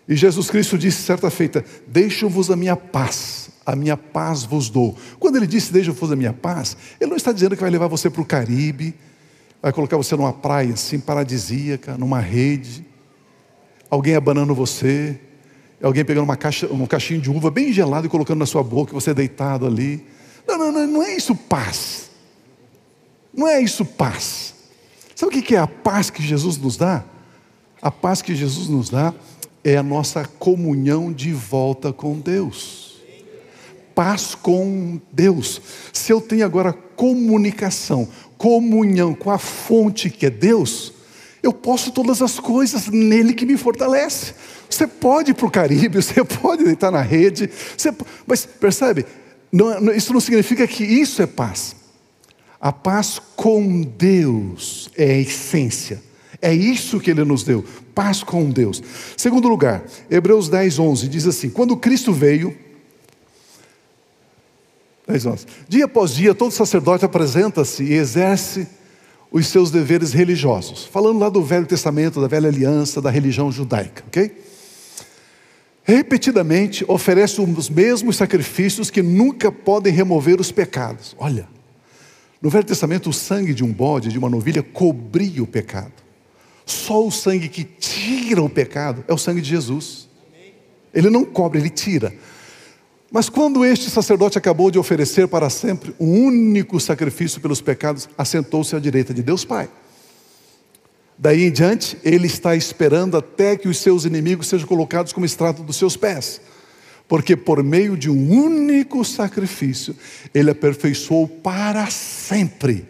E 0.08 0.16
Jesus 0.16 0.50
Cristo 0.50 0.78
disse 0.78 1.02
certa 1.04 1.30
feita: 1.30 1.64
Deixo-vos 1.88 2.52
a 2.52 2.56
minha 2.56 2.76
paz 2.76 3.44
a 3.66 3.76
minha 3.76 3.96
paz 3.96 4.44
vos 4.44 4.70
dou. 4.70 4.96
Quando 5.20 5.38
ele 5.38 5.48
disse, 5.48 5.72
deixa-vos 5.72 6.12
a 6.12 6.16
minha 6.16 6.34
paz, 6.34 6.76
ele 7.00 7.10
não 7.10 7.18
está 7.18 7.32
dizendo 7.32 7.56
que 7.56 7.62
vai 7.62 7.72
levar 7.72 7.88
você 7.88 8.10
para 8.10 8.22
o 8.22 8.26
Caribe, 8.26 8.94
vai 9.62 9.72
colocar 9.72 9.96
você 9.98 10.16
numa 10.16 10.34
praia 10.34 10.74
assim, 10.74 11.00
paradisíaca, 11.00 11.98
numa 11.98 12.20
rede, 12.20 12.86
alguém 13.90 14.16
abanando 14.16 14.54
você, 14.54 15.20
alguém 15.82 16.04
pegando 16.04 16.26
uma 16.26 16.36
caixa, 16.36 16.68
um 16.68 16.86
caixinho 16.86 17.22
de 17.22 17.30
uva 17.30 17.50
bem 17.50 17.72
gelado 17.72 18.06
e 18.06 18.10
colocando 18.10 18.40
na 18.40 18.46
sua 18.46 18.64
boca, 18.64 18.94
você 18.94 19.14
deitado 19.14 19.66
ali. 19.66 20.06
Não, 20.48 20.58
não, 20.58 20.72
não, 20.72 20.88
não 20.88 21.04
é 21.04 21.16
isso 21.16 21.36
paz. 21.36 22.12
Não 23.34 23.48
é 23.48 23.62
isso 23.62 23.86
paz. 23.86 24.54
Sabe 25.16 25.38
o 25.38 25.42
que 25.42 25.56
é 25.56 25.60
a 25.60 25.68
paz 25.68 26.10
que 26.10 26.22
Jesus 26.22 26.58
nos 26.58 26.76
dá? 26.76 27.04
A 27.82 27.90
paz 27.90 28.22
que 28.22 28.36
Jesus 28.36 28.68
nos 28.68 28.90
dá 28.90 29.14
é 29.64 29.78
a 29.78 29.84
nossa 29.84 30.26
comunhão 30.26 31.12
de 31.12 31.32
volta 31.32 31.94
com 31.94 32.20
Deus 32.20 32.84
paz 33.94 34.36
com 34.36 35.00
Deus. 35.12 35.62
Se 35.92 36.12
eu 36.12 36.20
tenho 36.20 36.46
agora 36.46 36.74
comunicação, 36.74 38.08
comunhão 38.38 39.14
com 39.14 39.32
a 39.32 39.38
fonte 39.38 40.10
que 40.10 40.26
é 40.26 40.30
Deus, 40.30 40.94
eu 41.42 41.54
posso 41.54 41.92
todas 41.92 42.22
as 42.22 42.40
coisas 42.40 42.88
nele 42.88 43.34
que 43.34 43.46
me 43.46 43.58
fortalece. 43.58 44.34
Você 44.70 44.88
pode 44.88 45.32
ir 45.32 45.34
para 45.34 45.46
o 45.46 45.52
Caribe, 45.52 46.02
você 46.02 46.24
pode 46.24 46.64
deitar 46.64 46.92
na 46.92 47.02
rede, 47.02 47.50
você, 47.78 47.94
mas 48.26 48.46
percebe? 48.46 49.06
Não, 49.52 49.94
isso 49.94 50.14
não 50.14 50.20
significa 50.20 50.68
que 50.68 50.84
isso 50.84 51.22
é 51.22 51.28
paz. 51.28 51.76
A 52.60 52.72
paz 52.72 53.20
com 53.36 53.82
Deus 53.82 54.90
é 54.98 55.12
a 55.12 55.20
essência. 55.20 56.02
É 56.44 56.54
isso 56.54 57.00
que 57.00 57.10
ele 57.10 57.24
nos 57.24 57.46
deu, 57.46 57.64
paz 57.96 58.22
com 58.22 58.50
Deus. 58.50 58.84
Segundo 59.16 59.48
lugar, 59.48 59.82
Hebreus 60.12 60.50
10, 60.50 60.78
11 60.78 61.08
diz 61.08 61.26
assim: 61.26 61.50
Quando 61.50 61.78
Cristo 61.78 62.12
veio, 62.12 62.54
10, 65.08 65.26
11. 65.26 65.46
Dia 65.70 65.86
após 65.86 66.14
dia, 66.14 66.36
todo 66.36 66.52
sacerdote 66.52 67.06
apresenta-se 67.06 67.82
e 67.82 67.94
exerce 67.94 68.68
os 69.32 69.48
seus 69.48 69.72
deveres 69.72 70.12
religiosos. 70.12 70.84
Falando 70.84 71.20
lá 71.20 71.30
do 71.30 71.42
Velho 71.42 71.66
Testamento, 71.66 72.20
da 72.20 72.28
Velha 72.28 72.50
Aliança, 72.50 73.02
da 73.02 73.10
religião 73.10 73.50
judaica, 73.50 74.04
ok? 74.08 74.38
Repetidamente 75.82 76.84
oferece 76.90 77.40
os 77.40 77.70
mesmos 77.70 78.18
sacrifícios 78.18 78.90
que 78.90 79.02
nunca 79.02 79.50
podem 79.50 79.94
remover 79.94 80.42
os 80.42 80.52
pecados. 80.52 81.16
Olha, 81.18 81.48
no 82.42 82.50
Velho 82.50 82.66
Testamento, 82.66 83.10
o 83.10 83.14
sangue 83.14 83.54
de 83.54 83.64
um 83.64 83.72
bode, 83.72 84.10
de 84.10 84.20
uma 84.20 84.30
novilha, 84.30 84.62
cobria 84.62 85.42
o 85.42 85.48
pecado. 85.48 86.03
Só 86.66 87.06
o 87.06 87.12
sangue 87.12 87.50
que 87.50 87.64
tira 87.64 88.42
o 88.42 88.50
pecado 88.50 89.04
é 89.08 89.14
o 89.14 89.18
sangue 89.18 89.42
de 89.42 89.50
Jesus. 89.50 90.08
Ele 90.94 91.10
não 91.10 91.26
cobre, 91.26 91.60
ele 91.60 91.70
tira. 91.70 92.14
Mas 93.12 93.30
quando 93.30 93.64
este 93.64 93.90
sacerdote 93.90 94.38
acabou 94.38 94.72
de 94.72 94.80
oferecer 94.80 95.28
para 95.28 95.50
sempre 95.50 95.94
um 96.00 96.26
único 96.26 96.80
sacrifício 96.80 97.40
pelos 97.40 97.62
pecados, 97.62 98.10
assentou-se 98.18 98.76
à 98.76 98.80
direita 98.80 99.14
de 99.14 99.22
Deus 99.22 99.46
Pai. 99.46 99.70
Daí 101.18 101.44
em 101.44 101.52
diante, 101.52 101.98
ele 102.04 102.26
está 102.26 102.56
esperando 102.56 103.16
até 103.16 103.56
que 103.56 103.68
os 103.68 103.78
seus 103.78 104.04
inimigos 104.06 104.48
sejam 104.48 104.68
colocados 104.68 105.14
como 105.14 105.26
estrado 105.26 105.62
dos 105.62 105.78
seus 105.78 105.96
pés. 105.96 106.42
Porque 107.08 107.36
por 107.36 107.62
meio 107.62 107.96
de 107.96 108.10
um 108.10 108.32
único 108.32 109.06
sacrifício, 109.06 109.96
ele 110.34 110.50
aperfeiçoou 110.50 111.28
para 111.28 111.86
sempre 111.92 112.88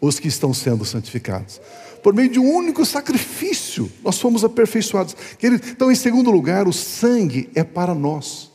os 0.00 0.18
que 0.18 0.28
estão 0.28 0.54
sendo 0.54 0.84
santificados. 0.84 1.60
Por 2.02 2.14
meio 2.14 2.28
de 2.28 2.38
um 2.38 2.54
único 2.54 2.84
sacrifício, 2.84 3.90
nós 4.02 4.18
fomos 4.18 4.44
aperfeiçoados. 4.44 5.16
Então, 5.42 5.90
em 5.90 5.94
segundo 5.94 6.30
lugar, 6.30 6.66
o 6.66 6.72
sangue 6.72 7.50
é 7.54 7.62
para 7.62 7.94
nós. 7.94 8.50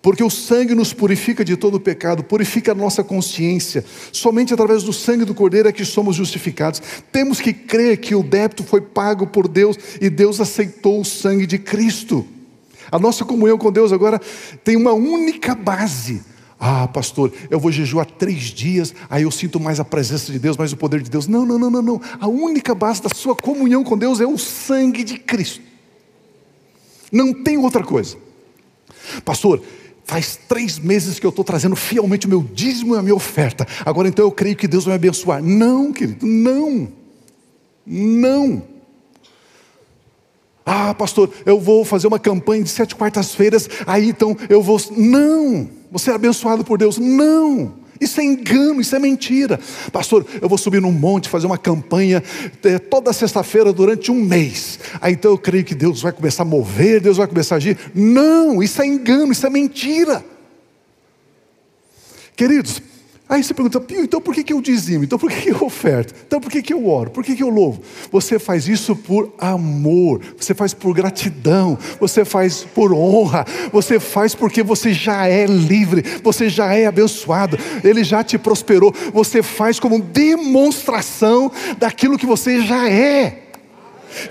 Porque 0.00 0.22
o 0.22 0.30
sangue 0.30 0.74
nos 0.74 0.92
purifica 0.92 1.44
de 1.44 1.56
todo 1.56 1.80
pecado, 1.80 2.22
purifica 2.22 2.72
a 2.72 2.74
nossa 2.74 3.02
consciência. 3.02 3.84
Somente 4.12 4.54
através 4.54 4.82
do 4.82 4.92
sangue 4.92 5.24
do 5.24 5.34
Cordeiro 5.34 5.68
é 5.68 5.72
que 5.72 5.84
somos 5.84 6.16
justificados. 6.16 6.80
Temos 7.10 7.40
que 7.40 7.52
crer 7.52 7.98
que 7.98 8.14
o 8.14 8.22
débito 8.22 8.62
foi 8.62 8.80
pago 8.80 9.26
por 9.26 9.48
Deus 9.48 9.76
e 10.00 10.08
Deus 10.08 10.40
aceitou 10.40 11.00
o 11.00 11.04
sangue 11.04 11.46
de 11.46 11.58
Cristo. 11.58 12.24
A 12.90 12.98
nossa 12.98 13.24
comunhão 13.24 13.58
com 13.58 13.72
Deus 13.72 13.92
agora 13.92 14.20
tem 14.62 14.76
uma 14.76 14.92
única 14.92 15.54
base. 15.54 16.22
Ah, 16.60 16.88
pastor, 16.88 17.32
eu 17.48 17.60
vou 17.60 17.70
jejuar 17.70 18.06
três 18.06 18.44
dias, 18.44 18.94
aí 19.08 19.22
eu 19.22 19.30
sinto 19.30 19.60
mais 19.60 19.78
a 19.78 19.84
presença 19.84 20.32
de 20.32 20.38
Deus, 20.38 20.56
mais 20.56 20.72
o 20.72 20.76
poder 20.76 21.00
de 21.00 21.10
Deus. 21.10 21.28
Não, 21.28 21.46
não, 21.46 21.58
não, 21.58 21.70
não, 21.70 21.82
não. 21.82 22.00
A 22.20 22.26
única 22.26 22.74
base 22.74 23.02
da 23.02 23.10
sua 23.14 23.36
comunhão 23.36 23.84
com 23.84 23.96
Deus 23.96 24.20
é 24.20 24.26
o 24.26 24.36
sangue 24.36 25.04
de 25.04 25.18
Cristo. 25.18 25.62
Não 27.12 27.32
tem 27.32 27.56
outra 27.56 27.84
coisa. 27.84 28.16
Pastor, 29.24 29.62
Faz 30.08 30.38
três 30.48 30.78
meses 30.78 31.18
que 31.18 31.26
eu 31.26 31.28
estou 31.28 31.44
trazendo 31.44 31.76
fielmente 31.76 32.24
o 32.24 32.30
meu 32.30 32.42
dízimo 32.42 32.94
e 32.94 32.98
a 32.98 33.02
minha 33.02 33.14
oferta. 33.14 33.68
Agora 33.84 34.08
então 34.08 34.24
eu 34.24 34.32
creio 34.32 34.56
que 34.56 34.66
Deus 34.66 34.86
vai 34.86 34.92
me 34.92 34.96
abençoar. 34.96 35.42
Não, 35.42 35.92
querido, 35.92 36.26
não. 36.26 36.88
Não. 37.84 38.62
Ah, 40.64 40.94
pastor, 40.94 41.30
eu 41.44 41.60
vou 41.60 41.84
fazer 41.84 42.06
uma 42.06 42.18
campanha 42.18 42.62
de 42.62 42.70
sete 42.70 42.96
quartas-feiras, 42.96 43.68
aí 43.86 44.08
então 44.08 44.34
eu 44.48 44.62
vou. 44.62 44.80
Não! 44.96 45.68
Você 45.90 46.10
é 46.10 46.14
abençoado 46.14 46.64
por 46.64 46.78
Deus. 46.78 46.98
Não! 46.98 47.88
Isso 48.00 48.20
é 48.20 48.24
engano, 48.24 48.80
isso 48.80 48.94
é 48.94 48.98
mentira. 48.98 49.58
Pastor, 49.92 50.24
eu 50.40 50.48
vou 50.48 50.56
subir 50.56 50.80
num 50.80 50.92
monte, 50.92 51.28
fazer 51.28 51.46
uma 51.46 51.58
campanha 51.58 52.22
é, 52.62 52.78
toda 52.78 53.12
sexta-feira 53.12 53.72
durante 53.72 54.10
um 54.10 54.14
mês. 54.14 54.78
Aí 55.00 55.14
então 55.14 55.32
eu 55.32 55.38
creio 55.38 55.64
que 55.64 55.74
Deus 55.74 56.02
vai 56.02 56.12
começar 56.12 56.44
a 56.44 56.46
mover, 56.46 57.00
Deus 57.00 57.16
vai 57.16 57.26
começar 57.26 57.56
a 57.56 57.58
agir. 57.58 57.76
Não, 57.94 58.62
isso 58.62 58.80
é 58.80 58.86
engano, 58.86 59.32
isso 59.32 59.46
é 59.46 59.50
mentira. 59.50 60.24
Queridos, 62.36 62.80
Aí 63.28 63.44
você 63.44 63.52
pergunta, 63.52 63.78
Pio, 63.78 64.02
então 64.02 64.22
por 64.22 64.34
que, 64.34 64.42
que 64.42 64.54
eu 64.54 64.60
dizimo? 64.60 65.04
Então 65.04 65.18
por 65.18 65.30
que, 65.30 65.42
que 65.42 65.50
eu 65.50 65.66
oferto? 65.66 66.14
Então 66.26 66.40
por 66.40 66.50
que, 66.50 66.62
que 66.62 66.72
eu 66.72 66.88
oro? 66.88 67.10
Por 67.10 67.22
que, 67.22 67.36
que 67.36 67.42
eu 67.42 67.50
louvo? 67.50 67.82
Você 68.10 68.38
faz 68.38 68.66
isso 68.66 68.96
por 68.96 69.34
amor, 69.38 70.22
você 70.34 70.54
faz 70.54 70.72
por 70.72 70.94
gratidão, 70.94 71.78
você 72.00 72.24
faz 72.24 72.64
por 72.74 72.90
honra, 72.90 73.44
você 73.70 74.00
faz 74.00 74.34
porque 74.34 74.62
você 74.62 74.94
já 74.94 75.26
é 75.26 75.44
livre, 75.44 76.02
você 76.22 76.48
já 76.48 76.72
é 76.72 76.86
abençoado, 76.86 77.58
Ele 77.84 78.02
já 78.02 78.24
te 78.24 78.38
prosperou, 78.38 78.94
você 79.12 79.42
faz 79.42 79.78
como 79.78 80.00
demonstração 80.00 81.52
daquilo 81.78 82.16
que 82.16 82.24
você 82.24 82.62
já 82.62 82.88
é. 82.88 83.42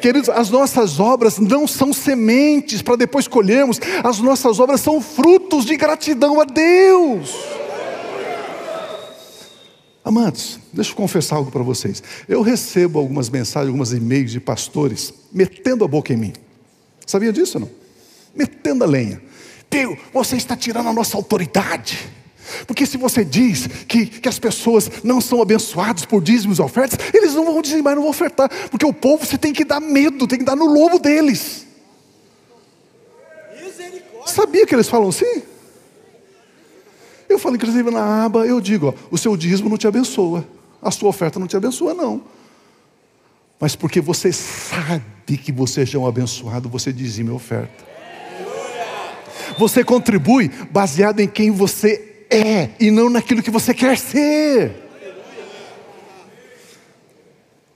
Queridos, 0.02 0.28
as 0.28 0.50
nossas 0.50 1.00
obras 1.00 1.38
não 1.38 1.68
são 1.68 1.94
sementes 1.94 2.82
para 2.82 2.96
depois 2.96 3.28
colhermos, 3.28 3.80
as 4.04 4.20
nossas 4.20 4.60
obras 4.60 4.82
são 4.82 5.00
frutos 5.00 5.66
de 5.66 5.78
gratidão 5.78 6.42
a 6.42 6.46
Deus. 6.46 7.57
Amados, 10.08 10.58
deixa 10.72 10.92
eu 10.92 10.96
confessar 10.96 11.36
algo 11.36 11.52
para 11.52 11.62
vocês. 11.62 12.02
Eu 12.30 12.42
recebo 12.42 12.98
algumas 12.98 13.30
mensagens, 13.30 13.68
algumas 13.68 13.92
e-mails 13.92 14.32
de 14.32 14.40
pastores 14.40 15.14
metendo 15.34 15.84
a 15.84 15.88
boca 15.88 16.14
em 16.14 16.16
mim. 16.16 16.34
Sabia 17.06 17.34
disso 17.34 17.60
não? 17.60 17.70
Metendo 18.34 18.86
a 18.86 18.88
lenha. 18.88 19.22
Pio, 19.70 19.98
você 20.14 20.38
está 20.38 20.56
tirando 20.56 20.88
a 20.88 20.94
nossa 20.94 21.18
autoridade. 21.18 22.10
Porque 22.66 22.86
se 22.86 22.96
você 22.96 23.26
diz 23.26 23.68
que, 23.86 24.06
que 24.06 24.30
as 24.30 24.40
pessoas 24.40 24.90
não 25.04 25.20
são 25.20 25.42
abençoadas 25.42 26.06
por 26.06 26.24
dízimos 26.24 26.60
e 26.60 26.62
ofertas, 26.62 26.98
eles 27.14 27.34
não 27.34 27.44
vão 27.44 27.62
dizimar, 27.62 27.94
não 27.94 28.04
vão 28.04 28.12
ofertar. 28.12 28.50
Porque 28.72 28.86
o 28.86 28.94
povo 28.94 29.26
você 29.26 29.38
tem 29.38 29.52
que 29.52 29.66
dar 29.66 29.82
medo, 29.82 30.26
tem 30.26 30.40
que 30.40 30.46
dar 30.46 30.56
no 30.56 30.68
lobo 30.68 31.00
deles. 31.00 31.66
Sabia 34.26 34.66
que 34.66 34.74
eles 34.74 34.88
falam 34.88 35.10
assim? 35.10 35.44
Eu 37.30 37.38
falo, 37.38 37.56
inclusive, 37.56 37.92
na 37.92 38.26
aba, 38.26 38.46
eu 38.46 38.62
digo: 38.62 38.88
ó, 38.88 38.94
o 39.12 39.18
seu 39.18 39.36
dízimo 39.36 39.70
não 39.70 39.78
te 39.78 39.88
abençoa, 39.88 40.46
a 40.82 40.92
sua 40.92 41.10
oferta 41.10 41.40
não 41.40 41.48
te 41.48 41.58
abençoa, 41.58 41.94
não. 41.94 42.22
Mas 43.60 43.76
porque 43.76 44.00
você 44.00 44.32
sabe 44.32 45.38
que 45.38 45.52
você 45.52 45.86
já 45.86 45.98
é 45.98 46.02
um 46.02 46.08
abençoado, 46.08 46.70
você 46.70 46.94
dizima 46.94 47.32
a 47.32 47.36
oferta. 47.36 47.86
Você 49.58 49.84
contribui 49.84 50.50
baseado 50.70 51.20
em 51.20 51.28
quem 51.28 51.50
você 51.50 52.26
é 52.30 52.70
e 52.80 52.92
não 52.92 53.10
naquilo 53.10 53.42
que 53.42 53.50
você 53.50 53.74
quer 53.74 53.98
ser. 53.98 54.87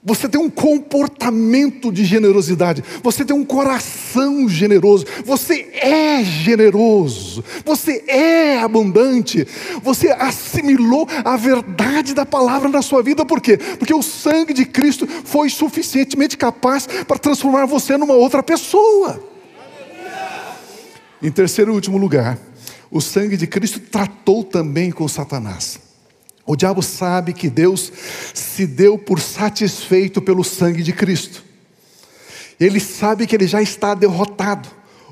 Você 0.03 0.27
tem 0.27 0.41
um 0.41 0.49
comportamento 0.49 1.91
de 1.91 2.03
generosidade, 2.03 2.83
você 3.03 3.23
tem 3.23 3.35
um 3.35 3.45
coração 3.45 4.49
generoso, 4.49 5.05
você 5.23 5.69
é 5.73 6.23
generoso, 6.23 7.43
você 7.63 8.03
é 8.07 8.57
abundante, 8.57 9.47
você 9.83 10.09
assimilou 10.09 11.07
a 11.23 11.37
verdade 11.37 12.15
da 12.15 12.25
palavra 12.25 12.67
na 12.67 12.81
sua 12.81 13.03
vida, 13.03 13.23
por 13.23 13.39
quê? 13.39 13.57
Porque 13.57 13.93
o 13.93 14.01
sangue 14.01 14.53
de 14.55 14.65
Cristo 14.65 15.07
foi 15.07 15.51
suficientemente 15.51 16.35
capaz 16.35 16.87
para 17.07 17.19
transformar 17.19 17.67
você 17.67 17.95
numa 17.95 18.15
outra 18.15 18.41
pessoa. 18.41 19.23
Em 21.21 21.29
terceiro 21.29 21.71
e 21.71 21.75
último 21.75 21.99
lugar, 21.99 22.39
o 22.89 22.99
sangue 22.99 23.37
de 23.37 23.45
Cristo 23.45 23.79
tratou 23.79 24.43
também 24.43 24.89
com 24.89 25.07
Satanás. 25.07 25.90
O 26.45 26.55
diabo 26.55 26.81
sabe 26.81 27.33
que 27.33 27.49
Deus 27.49 27.91
se 28.33 28.65
deu 28.65 28.97
por 28.97 29.19
satisfeito 29.19 30.21
pelo 30.21 30.43
sangue 30.43 30.83
de 30.83 30.91
Cristo. 30.91 31.43
Ele 32.59 32.79
sabe 32.79 33.25
que 33.25 33.35
ele 33.35 33.47
já 33.47 33.61
está 33.61 33.93
derrotado. 33.93 34.69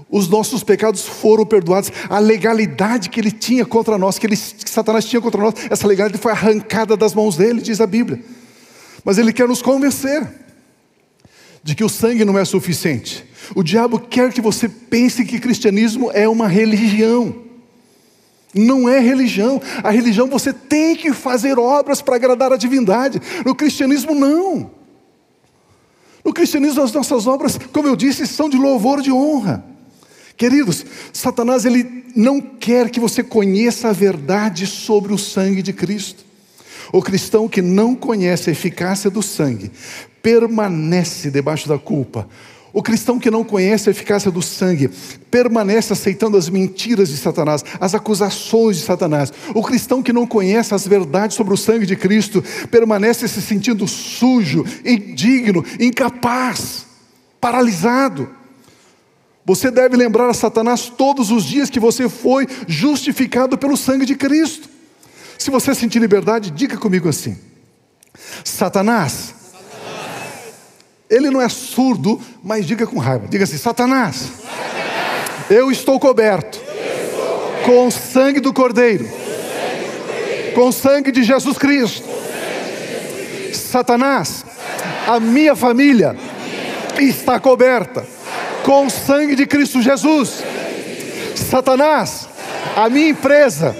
Os 0.10 0.28
nossos 0.28 0.64
pecados 0.64 1.08
foram 1.08 1.46
perdoados. 1.46 1.92
A 2.10 2.20
legalidade 2.20 3.10
que 3.10 3.20
ele 3.20 3.32
tinha 3.32 3.66
contra 3.66 3.98
nós, 3.98 4.18
que, 4.18 4.26
ele, 4.26 4.36
que 4.36 4.70
Satanás 4.70 5.06
tinha 5.06 5.22
contra 5.22 5.42
nós, 5.42 5.54
essa 5.70 5.88
legalidade 5.88 6.22
foi 6.22 6.32
arrancada 6.32 6.98
das 6.98 7.14
mãos 7.14 7.36
dele, 7.36 7.62
diz 7.62 7.80
a 7.80 7.88
Bíblia. 7.88 8.24
Mas 9.04 9.18
ele 9.18 9.32
quer 9.32 9.48
nos 9.48 9.62
convencer 9.62 10.28
de 11.64 11.76
que 11.76 11.84
o 11.84 11.90
sangue 11.90 12.26
não 12.26 12.38
é 12.38 12.46
suficiente. 12.46 13.26
O 13.56 13.64
diabo 13.64 14.00
quer 14.00 14.32
que 14.32 14.42
você 14.42 14.68
pense 14.68 15.26
que 15.26 15.40
cristianismo 15.40 16.12
é 16.12 16.28
uma 16.28 16.48
religião. 16.48 17.49
Não 18.54 18.90
é 18.90 19.00
religião. 19.00 19.62
A 19.84 19.92
religião 19.92 20.28
você 20.28 20.52
tem 20.52 20.96
que 20.96 21.14
fazer 21.14 21.60
obras 21.60 22.02
para 22.02 22.16
agradar 22.16 22.52
a 22.52 22.58
divindade. 22.58 23.22
No 23.46 23.54
cristianismo, 23.54 24.16
não. 24.16 24.72
No 26.24 26.34
cristianismo, 26.34 26.82
as 26.82 26.92
nossas 26.92 27.28
obras, 27.28 27.58
como 27.72 27.88
eu 27.88 27.96
disse, 27.96 28.28
são 28.28 28.50
de 28.50 28.58
louvor, 28.58 29.02
de 29.02 29.12
honra. 29.12 29.64
Queridos, 30.36 30.86
Satanás 31.12 31.66
ele 31.66 32.06
não 32.16 32.40
quer 32.40 32.90
que 32.90 33.00
você 33.00 33.24
conheça 33.24 33.90
a 33.90 33.94
verdade 33.94 34.66
sobre 34.66 35.14
o 35.14 35.18
sangue 35.18 35.62
de 35.62 35.74
Cristo. 35.74 36.24
O 36.92 37.02
cristão 37.02 37.48
que 37.48 37.62
não 37.62 37.96
conhece 37.96 38.50
a 38.50 38.54
eficácia 38.54 39.10
do 39.10 39.22
sangue 39.22 39.72
permanece 40.24 41.30
debaixo 41.30 41.68
da 41.68 41.78
culpa, 41.78 42.28
o 42.72 42.84
cristão 42.84 43.18
que 43.18 43.32
não 43.32 43.44
conhece 43.44 43.90
a 43.90 43.92
eficácia 43.92 44.30
do 44.30 44.42
sangue 44.42 44.90
permanece 45.32 45.94
aceitando 45.94 46.38
as 46.38 46.50
mentiras 46.50 47.10
de 47.10 47.18
Satanás, 47.18 47.64
as 47.80 47.96
acusações 47.96 48.78
de 48.78 48.84
Satanás. 48.84 49.34
O 49.56 49.64
cristão 49.64 50.04
que 50.04 50.14
não 50.14 50.28
conhece 50.28 50.74
as 50.74 50.88
verdades 50.88 51.36
sobre 51.36 51.54
o 51.54 51.58
sangue 51.58 51.86
de 51.86 51.96
Cristo 51.96 52.44
permanece 52.70 53.28
se 53.28 53.42
sentindo 53.42 53.88
sujo, 53.88 54.64
indigno, 54.86 55.66
incapaz, 55.80 56.86
paralisado. 57.42 58.30
Você 59.46 59.72
deve 59.72 59.98
lembrar 59.98 60.30
a 60.30 60.34
Satanás 60.34 60.90
todos 60.96 61.32
os 61.32 61.44
dias 61.44 61.72
que 61.72 61.80
você 61.80 62.08
foi 62.08 62.48
justificado 62.68 63.58
pelo 63.58 63.76
sangue 63.76 64.06
de 64.06 64.16
Cristo. 64.16 64.70
Se 65.40 65.50
você 65.50 65.74
sentir 65.74 66.00
liberdade, 66.00 66.52
diga 66.52 66.78
comigo 66.78 67.10
assim: 67.10 67.36
Satanás, 68.44 69.34
ele 71.10 71.32
não 71.32 71.42
é 71.42 71.50
surdo, 71.50 72.22
mas 72.44 72.66
diga 72.66 72.86
com 72.86 73.00
raiva. 73.00 73.28
Diga 73.28 73.44
assim: 73.44 73.58
Satanás, 73.58 74.32
eu 75.50 75.72
estou 75.72 76.00
coberto 76.00 76.62
com 77.66 77.88
o 77.88 77.92
sangue 77.92 78.40
do 78.40 78.54
Cordeiro, 78.54 79.10
com 80.54 80.68
o 80.68 80.72
sangue 80.72 81.12
de 81.12 81.24
Jesus 81.24 81.58
Cristo. 81.58 82.08
Satanás, 83.54 84.46
a 85.08 85.20
minha 85.20 85.56
família 85.56 86.16
está 87.00 87.40
coberta 87.40 88.06
com 88.64 88.86
o 88.86 88.90
sangue 88.90 89.36
de 89.36 89.48
Cristo 89.48 89.82
Jesus. 89.82 90.44
Satanás, 91.36 92.28
a 92.76 92.88
minha 92.90 93.10
empresa, 93.10 93.76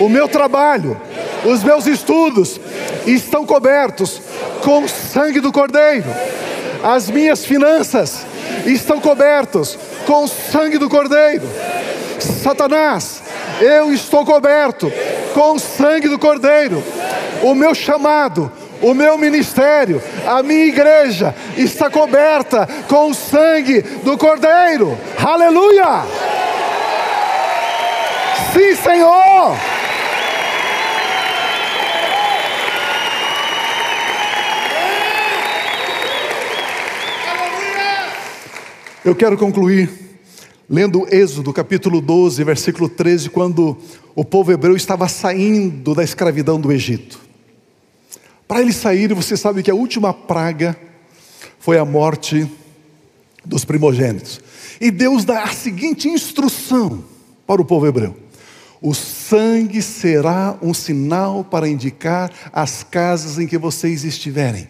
o 0.00 0.08
meu 0.08 0.26
trabalho, 0.26 1.00
os 1.44 1.62
meus 1.62 1.86
estudos 1.86 2.60
estão 3.06 3.46
cobertos 3.46 4.20
com 4.62 4.84
o 4.84 4.88
sangue 4.88 5.38
do 5.38 5.52
Cordeiro 5.52 6.06
as 6.82 7.08
minhas 7.08 7.44
finanças 7.44 8.24
estão 8.66 9.00
cobertas 9.00 9.78
com 10.06 10.24
o 10.24 10.28
sangue 10.28 10.78
do 10.78 10.88
Cordeiro. 10.88 11.48
Satanás, 12.18 13.22
eu 13.60 13.92
estou 13.92 14.24
coberto 14.24 14.92
com 15.34 15.52
o 15.52 15.58
sangue 15.58 16.08
do 16.08 16.18
Cordeiro. 16.18 16.82
O 17.42 17.54
meu 17.54 17.74
chamado, 17.74 18.50
o 18.80 18.94
meu 18.94 19.16
ministério, 19.16 20.02
a 20.26 20.42
minha 20.42 20.66
igreja 20.66 21.34
está 21.56 21.90
coberta 21.90 22.68
com 22.88 23.10
o 23.10 23.14
sangue 23.14 23.82
do 24.04 24.16
Cordeiro. 24.18 24.98
Aleluia! 25.24 26.04
Sim, 28.52 28.76
Senhor! 28.76 29.81
Eu 39.04 39.16
quero 39.16 39.36
concluir 39.36 39.90
lendo 40.70 41.08
Êxodo, 41.12 41.52
capítulo 41.52 42.00
12, 42.00 42.44
versículo 42.44 42.88
13, 42.88 43.30
quando 43.30 43.76
o 44.14 44.24
povo 44.24 44.52
hebreu 44.52 44.76
estava 44.76 45.08
saindo 45.08 45.92
da 45.92 46.04
escravidão 46.04 46.60
do 46.60 46.70
Egito. 46.70 47.20
Para 48.46 48.60
eles 48.60 48.76
saírem, 48.76 49.16
você 49.16 49.36
sabe 49.36 49.60
que 49.60 49.72
a 49.72 49.74
última 49.74 50.14
praga 50.14 50.78
foi 51.58 51.78
a 51.78 51.84
morte 51.84 52.48
dos 53.44 53.64
primogênitos. 53.64 54.40
E 54.80 54.88
Deus 54.88 55.24
dá 55.24 55.42
a 55.42 55.52
seguinte 55.52 56.08
instrução 56.08 57.02
para 57.44 57.60
o 57.60 57.64
povo 57.64 57.88
hebreu: 57.88 58.16
o 58.80 58.94
sangue 58.94 59.82
será 59.82 60.56
um 60.62 60.72
sinal 60.72 61.42
para 61.42 61.68
indicar 61.68 62.30
as 62.52 62.84
casas 62.84 63.36
em 63.36 63.48
que 63.48 63.58
vocês 63.58 64.04
estiverem. 64.04 64.68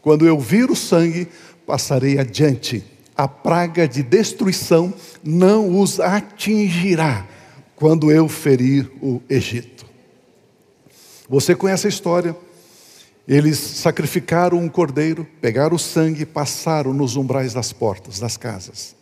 Quando 0.00 0.26
eu 0.26 0.40
vir 0.40 0.70
o 0.70 0.76
sangue, 0.76 1.28
passarei 1.66 2.18
adiante 2.18 2.95
a 3.16 3.26
praga 3.26 3.88
de 3.88 4.02
destruição 4.02 4.92
não 5.24 5.80
os 5.80 5.98
atingirá 6.00 7.26
quando 7.74 8.10
eu 8.10 8.28
ferir 8.28 8.90
o 9.02 9.22
Egito. 9.28 9.86
Você 11.28 11.54
conhece 11.54 11.86
a 11.86 11.90
história? 11.90 12.36
Eles 13.26 13.58
sacrificaram 13.58 14.58
um 14.58 14.68
cordeiro, 14.68 15.26
pegaram 15.40 15.74
o 15.74 15.78
sangue 15.78 16.22
e 16.22 16.26
passaram 16.26 16.92
nos 16.92 17.16
umbrais 17.16 17.52
das 17.52 17.72
portas 17.72 18.20
das 18.20 18.36
casas. 18.36 18.94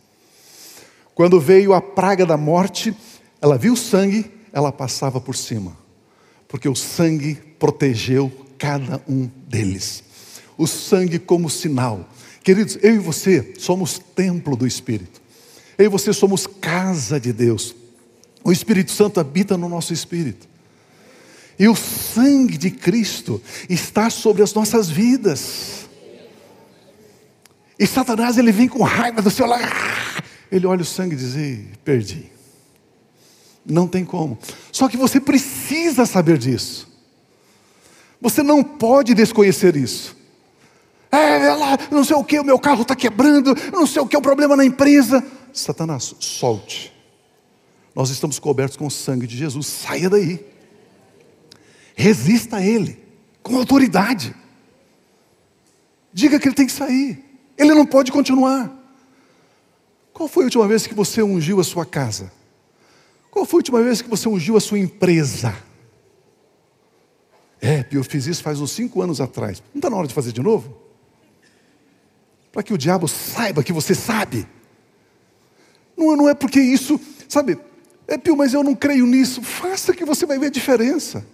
Quando 1.15 1.39
veio 1.41 1.75
a 1.75 1.81
praga 1.81 2.25
da 2.25 2.37
morte, 2.37 2.95
ela 3.41 3.59
viu 3.59 3.75
o 3.75 3.77
sangue, 3.77 4.31
ela 4.53 4.73
passava 4.73 5.21
por 5.21 5.37
cima. 5.37 5.77
porque 6.55 6.69
o 6.69 6.77
sangue 6.77 7.35
protegeu 7.59 8.31
cada 8.57 9.03
um 9.09 9.29
deles. 9.49 10.05
O 10.57 10.69
sangue 10.69 11.19
como 11.19 11.51
sinal. 11.51 12.09
Queridos, 12.45 12.79
eu 12.83 12.97
e 12.97 12.99
você 12.99 13.55
somos 13.59 13.99
templo 13.99 14.55
do 14.55 14.67
Espírito. 14.67 15.23
Eu 15.79 15.87
e 15.87 15.89
você 15.89 16.13
somos 16.13 16.47
casa 16.47 17.19
de 17.19 17.33
Deus. 17.33 17.75
O 18.45 18.53
Espírito 18.53 18.93
Santo 18.93 19.19
habita 19.19 19.57
no 19.57 19.67
nosso 19.67 19.95
espírito. 19.95 20.47
E 21.59 21.67
o 21.67 21.75
sangue 21.75 22.59
de 22.59 22.71
Cristo 22.71 23.41
está 23.71 24.11
sobre 24.11 24.43
as 24.43 24.53
nossas 24.53 24.91
vidas. 24.91 25.89
E 27.79 27.87
Satanás 27.87 28.37
ele 28.37 28.53
vem 28.53 28.69
com 28.69 28.83
raiva 28.83 29.23
do 29.23 29.31
seu 29.31 29.47
lado. 29.47 29.65
Ele 30.53 30.67
olha 30.67 30.83
o 30.83 30.85
sangue 30.85 31.15
e 31.15 31.19
diz: 31.19 31.35
perdi. 31.83 32.31
Não 33.65 33.89
tem 33.89 34.05
como. 34.05 34.39
Só 34.71 34.87
que 34.87 34.99
você 34.99 35.19
precisa 35.19 36.05
saber 36.05 36.37
disso. 36.37 36.93
Você 38.21 38.43
não 38.43 38.63
pode 38.63 39.15
desconhecer 39.15 39.77
isso. 39.77 40.15
É, 41.15 41.55
lá, 41.55 41.79
não 41.91 42.05
sei 42.05 42.17
o 42.17 42.25
que, 42.25 42.39
o 42.39 42.45
meu 42.45 42.59
carro 42.59 42.83
está 42.83 42.97
quebrando, 42.97 43.55
não 43.73 43.87
sei 43.87 44.03
o 44.03 44.07
que, 44.07 44.17
o 44.17 44.23
problema 44.23 44.57
na 44.57 44.65
empresa. 44.65 45.25
Satanás, 45.53 46.15
solte. 46.19 46.93
Nós 47.95 48.11
estamos 48.11 48.39
cobertos 48.39 48.77
com 48.77 48.87
o 48.87 48.91
sangue 48.91 49.27
de 49.27 49.37
Jesus, 49.37 49.67
saia 49.67 50.11
daí. 50.11 50.45
Resista 51.95 52.57
a 52.57 52.67
Ele, 52.67 52.99
com 53.43 53.57
autoridade. 53.57 54.35
Diga 56.13 56.39
que 56.39 56.47
ele 56.49 56.55
tem 56.55 56.67
que 56.67 56.73
sair. 56.73 57.25
Ele 57.59 57.75
não 57.75 57.85
pode 57.85 58.13
continuar. 58.13 58.73
Qual 60.13 60.29
foi 60.29 60.45
a 60.45 60.47
última 60.47 60.67
vez 60.69 60.87
que 60.87 60.95
você 60.95 61.23
ungiu 61.23 61.59
a 61.59 61.65
sua 61.65 61.85
casa? 61.85 62.33
Qual 63.33 63.45
foi 63.45 63.59
a 63.59 63.61
última 63.61 63.83
vez 63.83 64.01
que 64.01 64.09
você 64.09 64.29
ungiu 64.29 64.57
a 64.57 64.61
sua 64.61 64.79
empresa? 64.79 65.57
É, 67.61 67.85
eu 67.91 68.05
fiz 68.05 68.27
isso 68.27 68.43
faz 68.43 68.61
uns 68.61 68.71
cinco 68.71 69.03
anos 69.03 69.21
atrás. 69.21 69.61
Não 69.73 69.79
está 69.81 69.91
na 69.91 69.97
hora 69.97 70.07
de 70.07 70.15
fazer 70.15 70.31
de 70.31 70.41
novo? 70.41 70.84
Para 72.55 72.63
que 72.63 72.73
o 72.73 72.79
diabo 72.79 73.09
saiba 73.09 73.65
que 73.65 73.73
você 73.73 73.97
sabe. 73.97 74.47
Não, 75.97 76.17
não 76.17 76.29
é 76.29 76.35
porque 76.35 76.61
isso, 76.61 77.01
sabe, 77.29 77.59
é 78.07 78.17
Pio, 78.17 78.37
mas 78.37 78.55
eu 78.55 78.63
não 78.63 78.77
creio 78.77 79.07
nisso. 79.07 79.43
Faça 79.43 79.93
que 79.93 80.05
você 80.05 80.25
vai 80.25 80.39
ver 80.39 80.47
a 80.47 80.51
diferença. 80.51 81.27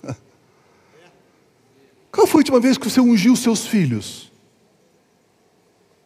Qual 2.12 2.24
foi 2.24 2.38
a 2.38 2.42
última 2.42 2.60
vez 2.60 2.78
que 2.78 2.88
você 2.88 3.00
ungiu 3.00 3.34
seus 3.34 3.66
filhos? 3.66 4.30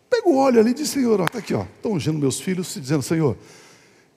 Pega 0.08 0.26
o 0.30 0.38
óleo 0.38 0.60
ali 0.60 0.70
e 0.70 0.74
diz, 0.74 0.88
Senhor, 0.88 1.20
está 1.20 1.40
aqui, 1.40 1.52
ó, 1.52 1.66
estou 1.76 1.92
ungindo 1.92 2.18
meus 2.18 2.40
filhos, 2.40 2.74
dizendo, 2.80 3.02
Senhor, 3.02 3.36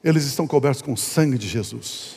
eles 0.01 0.23
estão 0.23 0.47
cobertos 0.47 0.81
com 0.81 0.93
o 0.93 0.97
sangue 0.97 1.37
de 1.37 1.47
Jesus. 1.49 2.15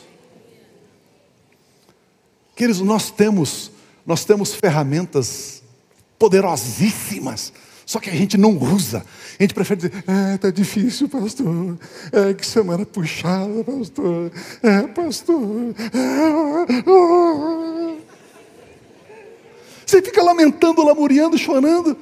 Queridos, 2.55 2.79
nós 2.79 3.11
temos, 3.11 3.71
nós 4.05 4.23
temos 4.23 4.53
ferramentas 4.53 5.61
poderosíssimas, 6.17 7.51
só 7.91 7.99
que 7.99 8.09
a 8.09 8.13
gente 8.13 8.37
não 8.37 8.57
usa. 8.57 9.05
A 9.37 9.43
gente 9.43 9.53
prefere 9.53 9.81
dizer, 9.81 10.03
é, 10.07 10.37
tá 10.37 10.49
difícil, 10.49 11.09
pastor. 11.09 11.77
É, 12.13 12.33
que 12.33 12.47
semana 12.47 12.85
puxada, 12.85 13.65
pastor. 13.65 14.31
É, 14.63 14.83
pastor. 14.83 15.75
É, 15.91 16.71
Você 19.85 20.01
fica 20.01 20.23
lamentando, 20.23 20.81
lamuriando, 20.85 21.37
chorando. 21.37 21.97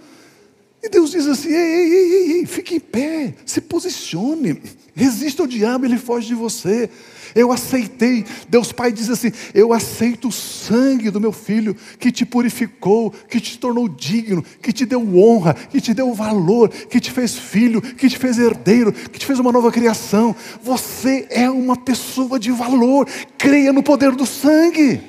E 0.84 0.90
Deus 0.90 1.10
diz 1.10 1.26
assim: 1.26 1.50
ei, 1.50 1.58
ei, 1.58 1.92
ei, 1.92 2.32
ei, 2.34 2.46
fique 2.46 2.76
em 2.76 2.80
pé, 2.80 3.34
se 3.44 3.60
posicione, 3.60 4.62
resista 4.94 5.42
ao 5.42 5.48
diabo, 5.48 5.86
ele 5.86 5.98
foge 5.98 6.28
de 6.28 6.36
você. 6.36 6.88
Eu 7.36 7.52
aceitei, 7.52 8.26
Deus 8.48 8.72
Pai 8.72 8.92
diz 8.92 9.10
assim: 9.10 9.32
Eu 9.54 9.74
aceito 9.74 10.28
o 10.28 10.32
sangue 10.32 11.10
do 11.10 11.20
meu 11.20 11.32
filho, 11.32 11.76
que 12.00 12.12
te 12.12 12.26
purificou, 12.26 13.12
que 13.12 13.40
te 13.40 13.58
tornou 13.58 13.88
digno, 13.88 14.44
que 14.62 14.72
te 14.72 14.86
deu 14.86 15.02
honra, 15.18 15.54
que 15.54 15.82
te 15.82 15.94
deu 15.94 16.14
valor, 16.14 16.70
que 16.70 17.00
te 17.00 17.12
fez 17.12 17.38
filho, 17.38 17.82
que 17.82 18.10
te 18.10 18.18
fez 18.18 18.38
herdeiro, 18.38 18.92
que 18.92 19.20
te 19.20 19.26
fez 19.26 19.40
uma 19.40 19.52
nova 19.52 19.72
criação. 19.72 20.36
Você 20.62 21.28
é 21.30 21.50
uma 21.50 21.78
pessoa 21.78 22.40
de 22.40 22.52
valor, 22.52 23.08
creia 23.38 23.74
no 23.74 23.84
poder 23.84 24.12
do 24.12 24.26
sangue. 24.26 25.02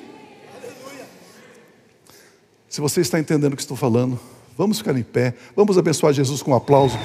Se 2.69 2.79
você 2.79 3.01
está 3.01 3.19
entendendo 3.19 3.53
o 3.53 3.55
que 3.57 3.61
estou 3.61 3.75
falando, 3.75 4.17
Vamos 4.57 4.77
ficar 4.77 4.95
em 4.97 5.03
pé, 5.03 5.33
vamos 5.55 5.77
abençoar 5.77 6.13
Jesus 6.13 6.43
com 6.43 6.51
um 6.51 6.55
aplauso. 6.55 6.97